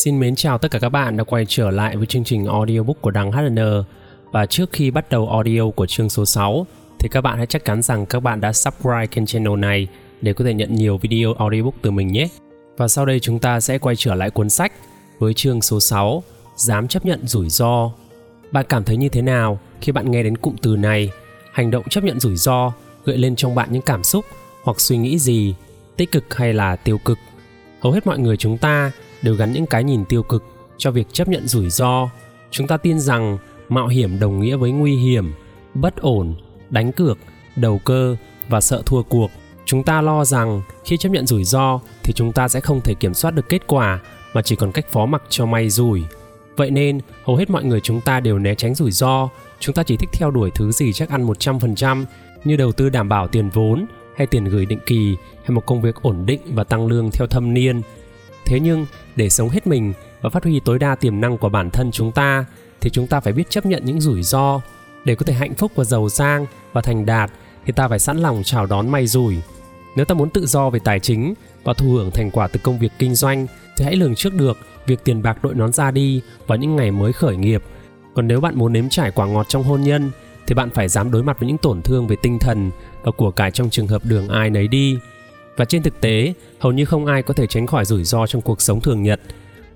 Xin 0.00 0.20
mến 0.20 0.34
chào 0.34 0.58
tất 0.58 0.70
cả 0.70 0.78
các 0.78 0.88
bạn 0.88 1.16
đã 1.16 1.24
quay 1.24 1.44
trở 1.48 1.70
lại 1.70 1.96
với 1.96 2.06
chương 2.06 2.24
trình 2.24 2.46
audiobook 2.46 3.02
của 3.02 3.10
Đăng 3.10 3.32
HN 3.32 3.58
Và 4.32 4.46
trước 4.46 4.72
khi 4.72 4.90
bắt 4.90 5.10
đầu 5.10 5.28
audio 5.28 5.70
của 5.70 5.86
chương 5.86 6.08
số 6.08 6.26
6 6.26 6.66
thì 6.98 7.08
các 7.08 7.20
bạn 7.20 7.36
hãy 7.36 7.46
chắc 7.46 7.64
chắn 7.64 7.82
rằng 7.82 8.06
các 8.06 8.20
bạn 8.20 8.40
đã 8.40 8.52
subscribe 8.52 9.06
kênh 9.06 9.26
channel 9.26 9.56
này 9.56 9.88
để 10.20 10.32
có 10.32 10.44
thể 10.44 10.54
nhận 10.54 10.74
nhiều 10.74 10.98
video 10.98 11.34
audiobook 11.34 11.74
từ 11.82 11.90
mình 11.90 12.08
nhé. 12.12 12.28
Và 12.76 12.88
sau 12.88 13.06
đây 13.06 13.20
chúng 13.20 13.38
ta 13.38 13.60
sẽ 13.60 13.78
quay 13.78 13.96
trở 13.96 14.14
lại 14.14 14.30
cuốn 14.30 14.50
sách 14.50 14.72
với 15.18 15.34
chương 15.34 15.62
số 15.62 15.80
6 15.80 16.22
Dám 16.56 16.88
chấp 16.88 17.04
nhận 17.06 17.26
rủi 17.26 17.48
ro. 17.48 17.90
Bạn 18.52 18.66
cảm 18.68 18.84
thấy 18.84 18.96
như 18.96 19.08
thế 19.08 19.22
nào 19.22 19.58
khi 19.80 19.92
bạn 19.92 20.10
nghe 20.10 20.22
đến 20.22 20.36
cụm 20.36 20.56
từ 20.62 20.76
này? 20.76 21.10
Hành 21.52 21.70
động 21.70 21.88
chấp 21.90 22.04
nhận 22.04 22.20
rủi 22.20 22.36
ro 22.36 22.72
gợi 23.04 23.18
lên 23.18 23.36
trong 23.36 23.54
bạn 23.54 23.68
những 23.72 23.82
cảm 23.82 24.04
xúc 24.04 24.24
hoặc 24.62 24.80
suy 24.80 24.96
nghĩ 24.96 25.18
gì, 25.18 25.54
tích 25.96 26.12
cực 26.12 26.34
hay 26.34 26.52
là 26.52 26.76
tiêu 26.76 26.98
cực? 27.04 27.18
Hầu 27.80 27.92
hết 27.92 28.06
mọi 28.06 28.18
người 28.18 28.36
chúng 28.36 28.58
ta 28.58 28.92
đều 29.22 29.34
gắn 29.34 29.52
những 29.52 29.66
cái 29.66 29.84
nhìn 29.84 30.04
tiêu 30.04 30.22
cực 30.22 30.44
cho 30.78 30.90
việc 30.90 31.06
chấp 31.12 31.28
nhận 31.28 31.48
rủi 31.48 31.70
ro. 31.70 32.08
Chúng 32.50 32.66
ta 32.66 32.76
tin 32.76 33.00
rằng 33.00 33.38
mạo 33.68 33.88
hiểm 33.88 34.20
đồng 34.20 34.40
nghĩa 34.40 34.56
với 34.56 34.70
nguy 34.70 34.96
hiểm, 34.96 35.32
bất 35.74 35.96
ổn, 35.96 36.34
đánh 36.70 36.92
cược, 36.92 37.18
đầu 37.56 37.80
cơ 37.84 38.16
và 38.48 38.60
sợ 38.60 38.82
thua 38.86 39.02
cuộc. 39.02 39.30
Chúng 39.64 39.82
ta 39.82 40.00
lo 40.00 40.24
rằng 40.24 40.62
khi 40.84 40.96
chấp 40.96 41.08
nhận 41.08 41.26
rủi 41.26 41.44
ro 41.44 41.80
thì 42.02 42.12
chúng 42.12 42.32
ta 42.32 42.48
sẽ 42.48 42.60
không 42.60 42.80
thể 42.80 42.94
kiểm 42.94 43.14
soát 43.14 43.30
được 43.30 43.48
kết 43.48 43.66
quả 43.66 44.00
mà 44.32 44.42
chỉ 44.42 44.56
còn 44.56 44.72
cách 44.72 44.86
phó 44.92 45.06
mặc 45.06 45.22
cho 45.28 45.46
may 45.46 45.70
rủi. 45.70 46.04
Vậy 46.56 46.70
nên, 46.70 47.00
hầu 47.24 47.36
hết 47.36 47.50
mọi 47.50 47.64
người 47.64 47.80
chúng 47.80 48.00
ta 48.00 48.20
đều 48.20 48.38
né 48.38 48.54
tránh 48.54 48.74
rủi 48.74 48.90
ro. 48.90 49.28
Chúng 49.58 49.74
ta 49.74 49.82
chỉ 49.82 49.96
thích 49.96 50.10
theo 50.12 50.30
đuổi 50.30 50.50
thứ 50.54 50.72
gì 50.72 50.92
chắc 50.92 51.08
ăn 51.08 51.26
100% 51.26 52.04
như 52.44 52.56
đầu 52.56 52.72
tư 52.72 52.88
đảm 52.88 53.08
bảo 53.08 53.28
tiền 53.28 53.48
vốn, 53.48 53.86
hay 54.16 54.26
tiền 54.26 54.44
gửi 54.44 54.66
định 54.66 54.78
kỳ, 54.86 55.16
hay 55.42 55.50
một 55.50 55.66
công 55.66 55.82
việc 55.82 56.02
ổn 56.02 56.26
định 56.26 56.40
và 56.54 56.64
tăng 56.64 56.86
lương 56.86 57.10
theo 57.10 57.26
thâm 57.26 57.54
niên 57.54 57.82
thế 58.50 58.60
nhưng, 58.60 58.86
để 59.16 59.28
sống 59.28 59.48
hết 59.48 59.66
mình 59.66 59.92
và 60.20 60.30
phát 60.30 60.44
huy 60.44 60.60
tối 60.64 60.78
đa 60.78 60.94
tiềm 60.94 61.20
năng 61.20 61.38
của 61.38 61.48
bản 61.48 61.70
thân 61.70 61.90
chúng 61.90 62.12
ta, 62.12 62.44
thì 62.80 62.90
chúng 62.90 63.06
ta 63.06 63.20
phải 63.20 63.32
biết 63.32 63.50
chấp 63.50 63.66
nhận 63.66 63.84
những 63.84 64.00
rủi 64.00 64.22
ro. 64.22 64.60
Để 65.04 65.14
có 65.14 65.24
thể 65.26 65.34
hạnh 65.34 65.54
phúc 65.54 65.72
và 65.74 65.84
giàu 65.84 66.08
sang 66.08 66.46
và 66.72 66.80
thành 66.80 67.06
đạt, 67.06 67.30
thì 67.66 67.72
ta 67.72 67.88
phải 67.88 67.98
sẵn 67.98 68.18
lòng 68.18 68.42
chào 68.44 68.66
đón 68.66 68.88
may 68.88 69.06
rủi. 69.06 69.36
Nếu 69.96 70.04
ta 70.04 70.14
muốn 70.14 70.30
tự 70.30 70.46
do 70.46 70.70
về 70.70 70.78
tài 70.84 71.00
chính 71.00 71.34
và 71.64 71.72
thụ 71.72 71.92
hưởng 71.92 72.10
thành 72.10 72.30
quả 72.30 72.48
từ 72.48 72.60
công 72.62 72.78
việc 72.78 72.92
kinh 72.98 73.14
doanh, 73.14 73.46
thì 73.76 73.84
hãy 73.84 73.96
lường 73.96 74.14
trước 74.14 74.34
được 74.34 74.58
việc 74.86 75.04
tiền 75.04 75.22
bạc 75.22 75.44
đội 75.44 75.54
nón 75.54 75.72
ra 75.72 75.90
đi 75.90 76.22
vào 76.46 76.58
những 76.58 76.76
ngày 76.76 76.90
mới 76.90 77.12
khởi 77.12 77.36
nghiệp. 77.36 77.62
Còn 78.14 78.28
nếu 78.28 78.40
bạn 78.40 78.58
muốn 78.58 78.72
nếm 78.72 78.88
trải 78.88 79.10
quả 79.10 79.26
ngọt 79.26 79.48
trong 79.48 79.62
hôn 79.62 79.80
nhân, 79.80 80.10
thì 80.46 80.54
bạn 80.54 80.70
phải 80.70 80.88
dám 80.88 81.10
đối 81.10 81.22
mặt 81.22 81.40
với 81.40 81.46
những 81.46 81.58
tổn 81.58 81.82
thương 81.82 82.06
về 82.06 82.16
tinh 82.22 82.38
thần 82.38 82.70
và 83.02 83.12
của 83.12 83.30
cải 83.30 83.50
trong 83.50 83.70
trường 83.70 83.86
hợp 83.86 84.04
đường 84.04 84.28
ai 84.28 84.50
nấy 84.50 84.68
đi 84.68 84.98
và 85.60 85.64
trên 85.64 85.82
thực 85.82 86.00
tế, 86.00 86.34
hầu 86.58 86.72
như 86.72 86.84
không 86.84 87.06
ai 87.06 87.22
có 87.22 87.34
thể 87.34 87.46
tránh 87.46 87.66
khỏi 87.66 87.84
rủi 87.84 88.04
ro 88.04 88.26
trong 88.26 88.42
cuộc 88.42 88.60
sống 88.60 88.80
thường 88.80 89.02
nhật. 89.02 89.20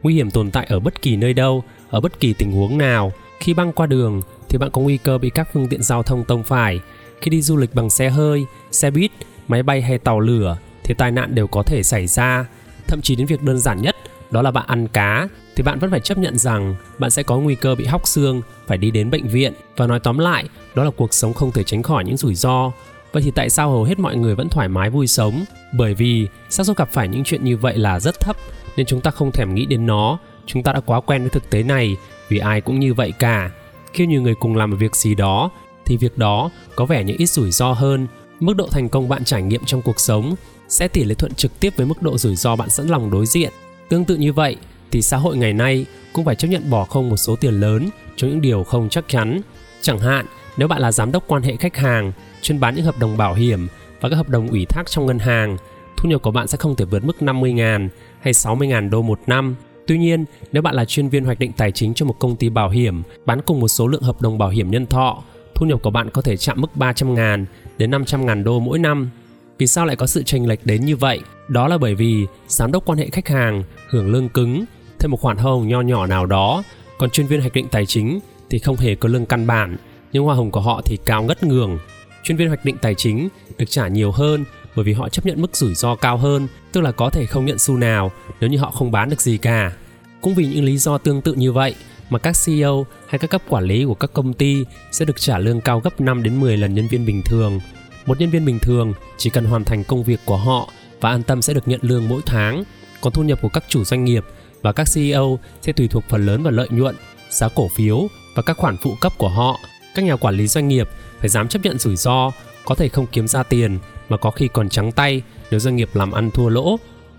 Nguy 0.03 0.15
hiểm 0.15 0.31
tồn 0.31 0.51
tại 0.51 0.67
ở 0.71 0.81
bất 0.81 1.03
kỳ 1.03 1.17
nơi 1.17 1.35
đâu, 1.35 1.65
ở 1.91 2.01
bất 2.01 2.21
kỳ 2.21 2.33
tình 2.33 2.53
huống 2.53 2.79
nào. 2.79 3.13
Khi 3.41 3.55
băng 3.55 3.73
qua 3.73 3.87
đường, 3.87 4.23
thì 4.49 4.59
bạn 4.59 4.71
có 4.71 4.81
nguy 4.83 4.97
cơ 4.97 5.19
bị 5.19 5.31
các 5.31 5.49
phương 5.53 5.69
tiện 5.69 5.83
giao 5.83 6.03
thông 6.03 6.25
tông 6.25 6.43
phải. 6.43 6.81
Khi 7.21 7.31
đi 7.31 7.43
du 7.43 7.57
lịch 7.57 7.75
bằng 7.75 7.91
xe 7.91 8.11
hơi, 8.11 8.47
xe 8.71 8.91
buýt, 8.91 9.11
máy 9.49 9.63
bay 9.63 9.83
hay 9.83 9.99
tàu 9.99 10.21
lửa, 10.21 10.57
thì 10.85 10.95
tai 10.95 11.11
nạn 11.11 11.35
đều 11.35 11.47
có 11.47 11.63
thể 11.63 11.83
xảy 11.83 12.07
ra. 12.07 12.47
Thậm 12.87 13.01
chí 13.03 13.17
đến 13.17 13.27
việc 13.27 13.43
đơn 13.43 13.59
giản 13.59 13.83
nhất, 13.83 13.97
đó 14.31 14.43
là 14.43 14.51
bạn 14.51 14.67
ăn 14.67 14.89
cá, 14.89 15.29
thì 15.57 15.63
bạn 15.63 15.79
vẫn 15.79 15.91
phải 15.91 16.01
chấp 16.01 16.19
nhận 16.19 16.39
rằng 16.39 16.75
bạn 16.99 17.11
sẽ 17.11 17.23
có 17.23 17.37
nguy 17.37 17.55
cơ 17.55 17.75
bị 17.75 17.85
hóc 17.85 18.09
xương, 18.09 18.43
phải 18.67 18.79
đi 18.79 18.91
đến 18.91 19.11
bệnh 19.11 19.29
viện. 19.29 19.53
Và 19.77 19.87
nói 19.87 20.01
tóm 20.01 20.19
lại, 20.19 20.49
đó 20.75 20.85
là 20.85 20.91
cuộc 20.97 21.15
sống 21.15 21.35
không 21.35 21.53
thể 21.53 21.63
tránh 21.63 21.83
khỏi 21.83 22.05
những 22.05 22.17
rủi 22.17 22.35
ro. 22.35 22.73
Vậy 23.15 23.23
thì 23.23 23.31
tại 23.31 23.51
sao 23.51 23.71
hầu 23.71 23.85
hết 23.85 23.99
mọi 23.99 24.17
người 24.17 24.35
vẫn 24.35 24.49
thoải 24.49 24.69
mái 24.69 24.91
vui 24.91 25.07
sống? 25.07 25.45
Bởi 25.73 25.95
vì 25.95 26.27
xác 26.51 26.67
suất 26.67 26.77
gặp 26.77 26.89
phải 26.93 27.09
những 27.09 27.25
chuyện 27.25 27.45
như 27.45 27.57
vậy 27.57 27.79
là 27.79 28.01
rất 28.01 28.21
thấp 28.21 28.37
nên 28.77 28.87
chúng 28.87 29.01
ta 29.01 29.11
không 29.11 29.33
thèm 29.33 29.55
nghĩ 29.55 29.67
đến 29.67 29.87
nó. 29.87 30.19
Chúng 30.47 30.63
ta 30.63 30.73
đã 30.73 30.81
quá 30.81 31.01
quen 31.01 31.23
với 31.23 31.31
thực 31.31 31.51
tế 31.51 31.63
này 31.63 31.97
vì 32.29 32.39
ai 32.39 32.61
cũng 32.61 32.81
như 32.81 32.95
vậy 32.95 33.13
cả. 33.19 33.51
Khi 33.93 34.07
nhiều 34.07 34.23
người 34.23 34.35
cùng 34.35 34.57
làm 34.57 34.71
một 34.71 34.77
việc 34.81 34.97
gì 34.97 35.15
đó 35.15 35.51
thì 35.85 35.97
việc 35.97 36.19
đó 36.19 36.51
có 36.77 36.87
vẻ 36.87 37.05
như 37.05 37.15
ít 37.19 37.27
rủi 37.27 37.51
ro 37.51 37.73
hơn. 37.73 38.07
Mức 38.41 38.57
độ 38.57 38.69
thành 38.71 38.89
công 38.89 39.09
bạn 39.09 39.25
trải 39.25 39.43
nghiệm 39.43 39.65
trong 39.65 39.83
cuộc 39.83 40.01
sống 40.01 40.35
sẽ 40.69 40.89
tỷ 40.89 41.05
lệ 41.05 41.15
thuận 41.15 41.35
trực 41.35 41.61
tiếp 41.61 41.73
với 41.77 41.87
mức 41.87 42.03
độ 42.03 42.19
rủi 42.19 42.37
ro 42.37 42.57
bạn 42.57 42.71
sẵn 42.71 42.87
lòng 42.87 43.11
đối 43.11 43.27
diện. 43.27 43.53
Tương 43.89 44.05
tự 44.05 44.17
như 44.17 44.33
vậy 44.33 44.57
thì 44.91 45.03
xã 45.03 45.17
hội 45.17 45.37
ngày 45.37 45.53
nay 45.53 45.87
cũng 46.13 46.25
phải 46.25 46.35
chấp 46.35 46.49
nhận 46.49 46.71
bỏ 46.71 46.85
không 46.85 47.11
một 47.11 47.17
số 47.17 47.37
tiền 47.37 47.61
lớn 47.61 47.89
cho 48.17 48.27
những 48.27 48.41
điều 48.41 48.65
không 48.65 48.89
chắc 48.89 49.05
chắn. 49.09 49.41
Chẳng 49.81 49.99
hạn, 49.99 50.27
nếu 50.57 50.69
bạn 50.69 50.81
là 50.81 50.93
giám 50.93 51.13
đốc 51.13 51.25
quan 51.27 51.43
hệ 51.43 51.57
khách 51.57 51.77
hàng 51.77 52.13
chuyên 52.43 52.61
bán 52.61 52.75
những 52.75 52.85
hợp 52.85 52.99
đồng 52.99 53.17
bảo 53.17 53.35
hiểm 53.35 53.69
và 54.01 54.09
các 54.09 54.17
hợp 54.17 54.29
đồng 54.29 54.49
ủy 54.49 54.65
thác 54.65 54.83
trong 54.87 55.07
ngân 55.07 55.19
hàng, 55.19 55.57
thu 55.97 56.09
nhập 56.09 56.23
của 56.23 56.31
bạn 56.31 56.47
sẽ 56.47 56.59
không 56.59 56.77
thể 56.77 56.85
vượt 56.85 57.05
mức 57.05 57.17
50.000 57.21 57.89
hay 58.21 58.33
60.000 58.33 58.91
đô 58.91 59.03
một 59.03 59.21
năm. 59.27 59.55
Tuy 59.87 59.99
nhiên, 59.99 60.25
nếu 60.53 60.63
bạn 60.63 60.75
là 60.75 60.85
chuyên 60.85 61.09
viên 61.09 61.25
hoạch 61.25 61.39
định 61.39 61.53
tài 61.57 61.73
chính 61.73 61.95
cho 61.95 62.07
một 62.07 62.19
công 62.19 62.37
ty 62.37 62.49
bảo 62.49 62.71
hiểm, 62.71 63.03
bán 63.27 63.43
cùng 63.43 63.61
một 63.61 63.69
số 63.69 63.87
lượng 63.87 64.03
hợp 64.03 64.23
đồng 64.23 64.39
bảo 64.39 64.49
hiểm 64.49 64.71
nhân 64.71 64.87
thọ, 64.87 65.23
thu 65.55 65.67
nhập 65.67 65.83
của 65.83 65.91
bạn 65.91 66.11
có 66.11 66.23
thể 66.23 66.37
chạm 66.37 66.61
mức 66.61 66.71
300.000 66.77 67.45
đến 67.79 67.91
500.000 67.91 68.45
đô 68.45 68.61
mỗi 68.61 68.79
năm. 68.79 69.11
Vì 69.59 69.67
sao 69.67 69.87
lại 69.87 69.97
có 69.97 70.07
sự 70.07 70.23
chênh 70.23 70.49
lệch 70.49 70.67
đến 70.67 70.85
như 70.85 70.97
vậy? 70.97 71.21
Đó 71.49 71.69
là 71.69 71.79
bởi 71.79 71.95
vì 71.95 72.27
giám 72.49 72.73
đốc 72.73 72.85
quan 72.85 72.99
hệ 72.99 73.11
khách 73.11 73.29
hàng 73.29 73.63
hưởng 73.89 74.13
lương 74.13 74.29
cứng, 74.29 74.65
thêm 74.99 75.11
một 75.11 75.21
khoản 75.21 75.37
hồng 75.37 75.69
nho 75.69 75.81
nhỏ 75.81 76.07
nào 76.07 76.27
đó, 76.27 76.63
còn 76.99 77.11
chuyên 77.11 77.27
viên 77.27 77.41
hoạch 77.41 77.53
định 77.53 77.69
tài 77.71 77.87
chính 77.87 78.21
thì 78.51 78.59
không 78.59 78.77
hề 78.77 78.95
có 78.95 79.09
lương 79.09 79.27
căn 79.27 79.47
bản, 79.47 79.77
nhưng 80.15 80.25
hoa 80.25 80.35
hồng 80.35 80.51
của 80.51 80.61
họ 80.61 80.83
thì 80.85 80.99
cao 81.05 81.23
ngất 81.23 81.43
ngường 81.43 81.79
chuyên 82.23 82.37
viên 82.37 82.49
hoạch 82.49 82.65
định 82.65 82.77
tài 82.83 82.95
chính 82.95 83.29
được 83.59 83.65
trả 83.69 83.89
nhiều 83.89 84.13
hơn 84.13 84.45
bởi 84.77 84.85
vì 84.85 84.93
họ 84.93 85.09
chấp 85.09 85.27
nhận 85.27 85.43
mức 85.43 85.57
rủi 85.57 85.75
ro 85.75 85.95
cao 85.95 86.17
hơn, 86.17 86.49
tức 86.73 86.81
là 86.81 86.93
có 86.93 87.11
thể 87.11 87.27
không 87.27 87.47
nhận 87.47 87.59
xu 87.59 87.77
nào 87.77 88.13
nếu 88.41 88.51
như 88.51 88.59
họ 88.59 88.71
không 88.71 88.91
bán 88.91 89.11
được 89.11 89.21
gì 89.21 89.39
cả. 89.39 89.73
Cũng 90.21 90.35
vì 90.35 90.47
những 90.47 90.65
lý 90.65 90.79
do 90.79 90.99
tương 90.99 91.23
tự 91.23 91.35
như 91.35 91.53
vậy 91.53 91.75
mà 92.11 92.19
các 92.19 92.37
CEO 92.47 92.87
hay 93.07 93.19
các 93.19 93.31
cấp 93.31 93.43
quản 93.49 93.65
lý 93.65 93.85
của 93.85 93.95
các 93.95 94.11
công 94.13 94.33
ty 94.33 94.65
sẽ 94.93 95.05
được 95.05 95.21
trả 95.21 95.39
lương 95.39 95.61
cao 95.61 95.81
gấp 95.81 96.01
5 96.01 96.23
đến 96.23 96.41
10 96.41 96.57
lần 96.57 96.75
nhân 96.75 96.89
viên 96.89 97.07
bình 97.07 97.23
thường. 97.25 97.61
Một 98.07 98.21
nhân 98.21 98.31
viên 98.31 98.45
bình 98.45 98.59
thường 98.59 98.93
chỉ 99.17 99.31
cần 99.31 99.45
hoàn 99.45 99.65
thành 99.65 99.85
công 99.85 100.05
việc 100.05 100.21
của 100.25 100.37
họ 100.37 100.69
và 101.01 101.11
an 101.11 101.23
tâm 101.23 101.43
sẽ 101.43 101.55
được 101.55 101.69
nhận 101.69 101.81
lương 101.83 102.09
mỗi 102.09 102.23
tháng, 102.27 102.65
còn 103.01 103.13
thu 103.13 103.23
nhập 103.23 103.39
của 103.43 103.49
các 103.49 103.65
chủ 103.69 103.85
doanh 103.85 104.05
nghiệp 104.05 104.25
và 104.63 104.73
các 104.73 104.89
CEO 104.95 105.39
sẽ 105.63 105.73
tùy 105.73 105.89
thuộc 105.89 106.05
phần 106.09 106.27
lớn 106.27 106.43
vào 106.43 106.53
lợi 106.53 106.69
nhuận, 106.71 106.97
giá 107.31 107.49
cổ 107.55 107.69
phiếu 107.77 108.09
và 108.35 108.43
các 108.43 108.57
khoản 108.57 108.77
phụ 108.77 108.95
cấp 109.01 109.13
của 109.19 109.29
họ. 109.29 109.59
Các 109.95 110.05
nhà 110.05 110.17
quản 110.17 110.35
lý 110.35 110.47
doanh 110.47 110.69
nghiệp 110.69 110.89
phải 111.21 111.29
dám 111.29 111.49
chấp 111.49 111.63
nhận 111.63 111.79
rủi 111.79 111.97
ro, 111.97 112.31
có 112.65 112.75
thể 112.75 112.89
không 112.89 113.07
kiếm 113.07 113.29
ra 113.29 113.43
tiền 113.43 113.79
mà 114.09 114.17
có 114.17 114.31
khi 114.31 114.49
còn 114.49 114.69
trắng 114.69 114.93
tay 114.93 115.23
nếu 115.51 115.61
doanh 115.61 115.77
nghiệp 115.77 115.91
làm 115.95 116.13
ăn 116.13 116.31
thua 116.31 116.49
lỗ. 116.49 116.77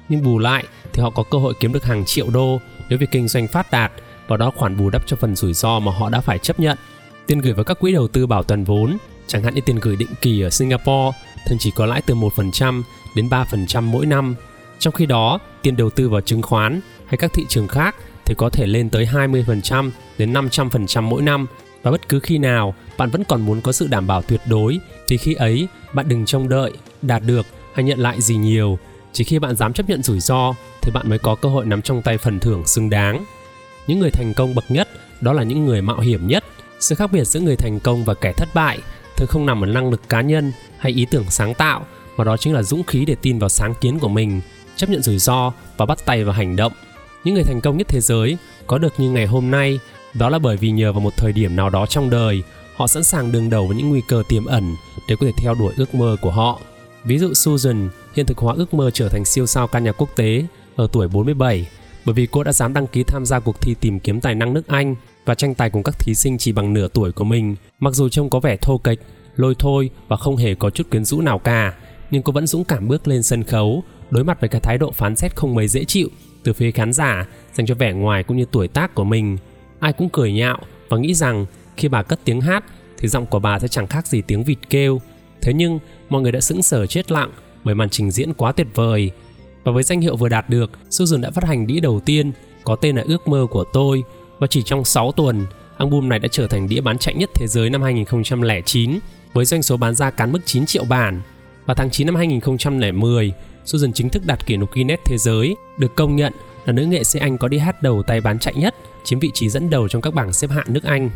Nhưng 0.10 0.24
bù 0.24 0.40
lại 0.40 0.66
thì 0.94 1.02
họ 1.02 1.10
có 1.10 1.24
cơ 1.24 1.38
hội 1.38 1.54
kiếm 1.60 1.74
được 1.74 1.84
hàng 1.84 2.06
triệu 2.06 2.30
đô 2.30 2.60
nếu 2.90 3.00
việc 3.00 3.12
kinh 3.12 3.28
doanh 3.28 3.48
phát 3.48 3.72
đạt, 3.72 3.92
và 4.28 4.38
đó 4.38 4.52
khoản 4.56 4.78
bù 4.78 4.90
đắp 4.90 5.08
cho 5.08 5.18
phần 5.18 5.36
rủi 5.36 5.54
ro 5.54 5.80
mà 5.80 5.92
họ 5.92 6.10
đã 6.10 6.22
phải 6.22 6.38
chấp 6.38 6.60
nhận. 6.60 6.78
Tiền 7.28 7.40
gửi 7.40 7.54
vào 7.54 7.64
các 7.64 7.80
quỹ 7.80 7.94
đầu 7.94 8.08
tư 8.08 8.28
bảo 8.28 8.44
toàn 8.44 8.64
vốn, 8.64 8.98
chẳng 9.28 9.44
hạn 9.44 9.56
như 9.56 9.62
tiền 9.66 9.80
gửi 9.80 9.96
định 9.96 10.10
kỳ 10.22 10.42
ở 10.42 10.50
Singapore 10.50 11.18
thường 11.48 11.58
chỉ 11.60 11.72
có 11.76 11.86
lãi 11.86 12.02
từ 12.02 12.16
1% 12.16 12.84
đến 13.16 13.30
3% 13.30 13.82
mỗi 13.82 14.06
năm. 14.06 14.36
Trong 14.80 14.94
khi 14.94 15.06
đó, 15.06 15.40
tiền 15.62 15.76
đầu 15.76 15.90
tư 15.90 16.10
vào 16.10 16.22
chứng 16.22 16.42
khoán 16.42 16.80
hay 17.06 17.18
các 17.18 17.34
thị 17.34 17.46
trường 17.50 17.68
khác 17.68 17.96
thì 18.26 18.36
có 18.38 18.50
thể 18.50 18.68
lên 18.68 18.90
tới 18.90 19.06
20% 19.06 19.92
đến 20.18 20.34
500% 20.34 21.02
mỗi 21.02 21.22
năm 21.22 21.48
và 21.86 21.92
bất 21.92 22.10
cứ 22.10 22.20
khi 22.20 22.38
nào 22.38 22.76
bạn 22.98 23.10
vẫn 23.10 23.24
còn 23.24 23.42
muốn 23.42 23.62
có 23.62 23.72
sự 23.72 23.88
đảm 23.88 24.08
bảo 24.08 24.22
tuyệt 24.22 24.42
đối, 24.46 24.80
thì 25.08 25.18
khi 25.18 25.34
ấy, 25.34 25.68
bạn 25.94 26.10
đừng 26.10 26.26
trông 26.26 26.50
đợi, 26.50 26.72
đạt 27.02 27.22
được 27.26 27.46
hay 27.74 27.84
nhận 27.84 28.00
lại 28.00 28.22
gì 28.22 28.36
nhiều. 28.36 28.80
Chỉ 29.14 29.24
khi 29.24 29.40
bạn 29.40 29.56
dám 29.56 29.74
chấp 29.74 29.90
nhận 29.90 30.04
rủi 30.04 30.20
ro, 30.20 30.54
thì 30.82 30.92
bạn 30.92 31.10
mới 31.10 31.20
có 31.20 31.36
cơ 31.36 31.50
hội 31.50 31.66
nắm 31.66 31.82
trong 31.82 32.02
tay 32.02 32.18
phần 32.18 32.40
thưởng 32.40 32.68
xứng 32.68 32.90
đáng. 32.90 33.26
Những 33.88 34.00
người 34.00 34.10
thành 34.10 34.34
công 34.34 34.56
bậc 34.56 34.72
nhất, 34.72 34.88
đó 35.22 35.34
là 35.34 35.44
những 35.44 35.66
người 35.66 35.82
mạo 35.82 36.00
hiểm 36.00 36.28
nhất. 36.28 36.44
Sự 36.80 36.96
khác 36.96 37.12
biệt 37.12 37.24
giữa 37.24 37.40
người 37.40 37.56
thành 37.56 37.80
công 37.80 38.06
và 38.06 38.14
kẻ 38.14 38.34
thất 38.38 38.50
bại 38.54 38.80
thường 39.18 39.28
không 39.28 39.46
nằm 39.46 39.64
ở 39.64 39.68
năng 39.68 39.90
lực 39.90 40.02
cá 40.10 40.22
nhân 40.22 40.52
hay 40.78 40.92
ý 40.92 41.06
tưởng 41.12 41.26
sáng 41.30 41.54
tạo, 41.54 41.86
mà 42.18 42.24
đó 42.24 42.38
chính 42.38 42.54
là 42.54 42.64
dũng 42.64 42.84
khí 42.84 43.06
để 43.06 43.16
tin 43.22 43.40
vào 43.40 43.50
sáng 43.50 43.74
kiến 43.82 44.00
của 44.00 44.10
mình, 44.10 44.42
chấp 44.76 44.90
nhận 44.90 45.02
rủi 45.02 45.18
ro 45.18 45.54
và 45.78 45.86
bắt 45.86 46.06
tay 46.06 46.24
vào 46.24 46.34
hành 46.34 46.56
động. 46.56 46.74
Những 47.24 47.36
người 47.36 47.44
thành 47.44 47.62
công 47.62 47.78
nhất 47.78 47.88
thế 47.88 48.02
giới 48.02 48.38
có 48.68 48.78
được 48.78 48.94
như 48.98 49.10
ngày 49.10 49.26
hôm 49.26 49.52
nay 49.52 49.80
đó 50.20 50.30
là 50.30 50.40
bởi 50.40 50.58
vì 50.58 50.72
nhờ 50.72 50.94
vào 50.94 51.02
một 51.02 51.18
thời 51.18 51.32
điểm 51.32 51.56
nào 51.56 51.70
đó 51.70 51.86
trong 51.86 52.10
đời, 52.10 52.44
họ 52.76 52.88
sẵn 52.88 53.04
sàng 53.04 53.32
đương 53.32 53.50
đầu 53.50 53.68
với 53.68 53.78
những 53.78 53.90
nguy 53.90 54.02
cơ 54.08 54.24
tiềm 54.30 54.46
ẩn 54.46 54.76
để 55.08 55.16
có 55.20 55.26
thể 55.26 55.32
theo 55.38 55.56
đuổi 55.56 55.74
ước 55.78 55.96
mơ 55.96 56.18
của 56.22 56.32
họ. 56.32 56.60
Ví 57.04 57.18
dụ 57.18 57.34
Susan 57.34 57.90
hiện 58.16 58.26
thực 58.26 58.38
hóa 58.38 58.54
ước 58.58 58.74
mơ 58.74 58.92
trở 58.92 59.10
thành 59.10 59.26
siêu 59.26 59.46
sao 59.46 59.68
ca 59.68 59.80
nhạc 59.80 59.92
quốc 59.92 60.10
tế 60.16 60.46
ở 60.76 60.88
tuổi 60.92 61.08
47 61.08 61.68
bởi 62.06 62.14
vì 62.14 62.28
cô 62.32 62.44
đã 62.44 62.52
dám 62.52 62.74
đăng 62.74 62.88
ký 62.88 63.04
tham 63.04 63.26
gia 63.26 63.40
cuộc 63.40 63.62
thi 63.62 63.76
tìm 63.82 64.00
kiếm 64.00 64.22
tài 64.22 64.36
năng 64.36 64.54
nước 64.54 64.68
Anh 64.68 64.96
và 65.26 65.36
tranh 65.36 65.56
tài 65.56 65.70
cùng 65.70 65.84
các 65.84 66.00
thí 66.00 66.16
sinh 66.16 66.38
chỉ 66.38 66.52
bằng 66.52 66.74
nửa 66.74 66.88
tuổi 66.88 67.12
của 67.12 67.24
mình. 67.24 67.56
Mặc 67.80 67.94
dù 67.94 68.10
trông 68.10 68.30
có 68.30 68.40
vẻ 68.40 68.58
thô 68.58 68.78
kệch, 68.78 69.00
lôi 69.36 69.56
thôi 69.60 69.90
và 70.08 70.18
không 70.18 70.38
hề 70.38 70.56
có 70.56 70.70
chút 70.70 70.90
quyến 70.92 71.06
rũ 71.06 71.22
nào 71.22 71.40
cả, 71.40 71.74
nhưng 72.12 72.24
cô 72.24 72.32
vẫn 72.32 72.48
dũng 72.48 72.64
cảm 72.64 72.88
bước 72.88 73.08
lên 73.08 73.24
sân 73.24 73.44
khấu, 73.44 73.84
đối 74.10 74.24
mặt 74.24 74.40
với 74.42 74.50
cái 74.50 74.62
thái 74.62 74.78
độ 74.78 74.92
phán 74.92 75.16
xét 75.16 75.36
không 75.36 75.56
mấy 75.56 75.68
dễ 75.68 75.84
chịu 75.84 76.10
từ 76.44 76.54
phía 76.54 76.72
khán 76.72 76.94
giả 76.94 77.28
dành 77.54 77.66
cho 77.66 77.76
vẻ 77.76 77.94
ngoài 77.94 78.24
cũng 78.24 78.38
như 78.38 78.46
tuổi 78.52 78.68
tác 78.68 78.96
của 78.96 79.04
mình 79.04 79.38
ai 79.80 79.94
cũng 79.94 80.10
cười 80.10 80.32
nhạo 80.32 80.58
và 80.90 80.98
nghĩ 80.98 81.14
rằng 81.14 81.46
khi 81.78 81.88
bà 81.88 82.04
cất 82.04 82.20
tiếng 82.24 82.42
hát 82.42 82.64
thì 82.98 83.08
giọng 83.08 83.26
của 83.26 83.40
bà 83.40 83.60
sẽ 83.60 83.68
chẳng 83.68 83.88
khác 83.88 84.08
gì 84.08 84.22
tiếng 84.22 84.44
vịt 84.44 84.58
kêu. 84.70 85.02
Thế 85.42 85.54
nhưng 85.54 85.80
mọi 86.10 86.22
người 86.22 86.32
đã 86.32 86.40
sững 86.40 86.64
sờ 86.64 86.86
chết 86.86 87.12
lặng 87.12 87.32
bởi 87.64 87.76
màn 87.76 87.90
trình 87.90 88.12
diễn 88.12 88.34
quá 88.34 88.52
tuyệt 88.52 88.68
vời. 88.74 89.12
Và 89.64 89.72
với 89.72 89.84
danh 89.84 90.02
hiệu 90.02 90.16
vừa 90.16 90.30
đạt 90.30 90.50
được, 90.50 90.72
Susan 90.90 91.22
đã 91.22 91.32
phát 91.32 91.44
hành 91.44 91.68
đĩa 91.68 91.80
đầu 91.80 92.00
tiên 92.00 92.32
có 92.64 92.76
tên 92.76 92.96
là 92.96 93.04
Ước 93.08 93.28
mơ 93.28 93.48
của 93.52 93.64
tôi 93.74 94.04
và 94.40 94.48
chỉ 94.48 94.62
trong 94.66 94.86
6 94.86 95.12
tuần, 95.12 95.46
album 95.78 96.10
này 96.10 96.20
đã 96.20 96.28
trở 96.32 96.48
thành 96.48 96.70
đĩa 96.70 96.82
bán 96.82 96.98
chạy 96.98 97.16
nhất 97.16 97.30
thế 97.36 97.48
giới 97.48 97.70
năm 97.70 97.82
2009 97.82 99.00
với 99.34 99.46
doanh 99.46 99.64
số 99.64 99.78
bán 99.78 99.96
ra 99.96 100.10
cán 100.10 100.32
mức 100.32 100.40
9 100.46 100.66
triệu 100.66 100.84
bản. 100.84 101.22
Và 101.66 101.74
tháng 101.74 101.90
9 101.90 102.08
năm 102.08 102.16
2010, 102.16 103.34
Susan 103.66 103.94
chính 103.94 104.10
thức 104.10 104.24
đạt 104.26 104.46
kỷ 104.46 104.58
lục 104.58 104.74
Guinness 104.74 105.04
thế 105.06 105.18
giới, 105.18 105.56
được 105.78 105.96
công 105.96 106.16
nhận 106.16 106.34
là 106.66 106.74
nữ 106.74 106.86
nghệ 106.86 107.04
sĩ 107.04 107.20
Anh 107.20 107.38
có 107.38 107.48
đi 107.48 107.58
hát 107.58 107.82
đầu 107.82 108.04
tay 108.04 108.22
bán 108.22 108.40
chạy 108.40 108.54
nhất, 108.56 108.76
chiếm 109.04 109.20
vị 109.20 109.32
trí 109.34 109.50
dẫn 109.50 109.70
đầu 109.70 109.88
trong 109.88 110.02
các 110.02 110.14
bảng 110.14 110.34
xếp 110.34 110.50
hạng 110.50 110.74
nước 110.74 110.84
Anh. 110.84 111.10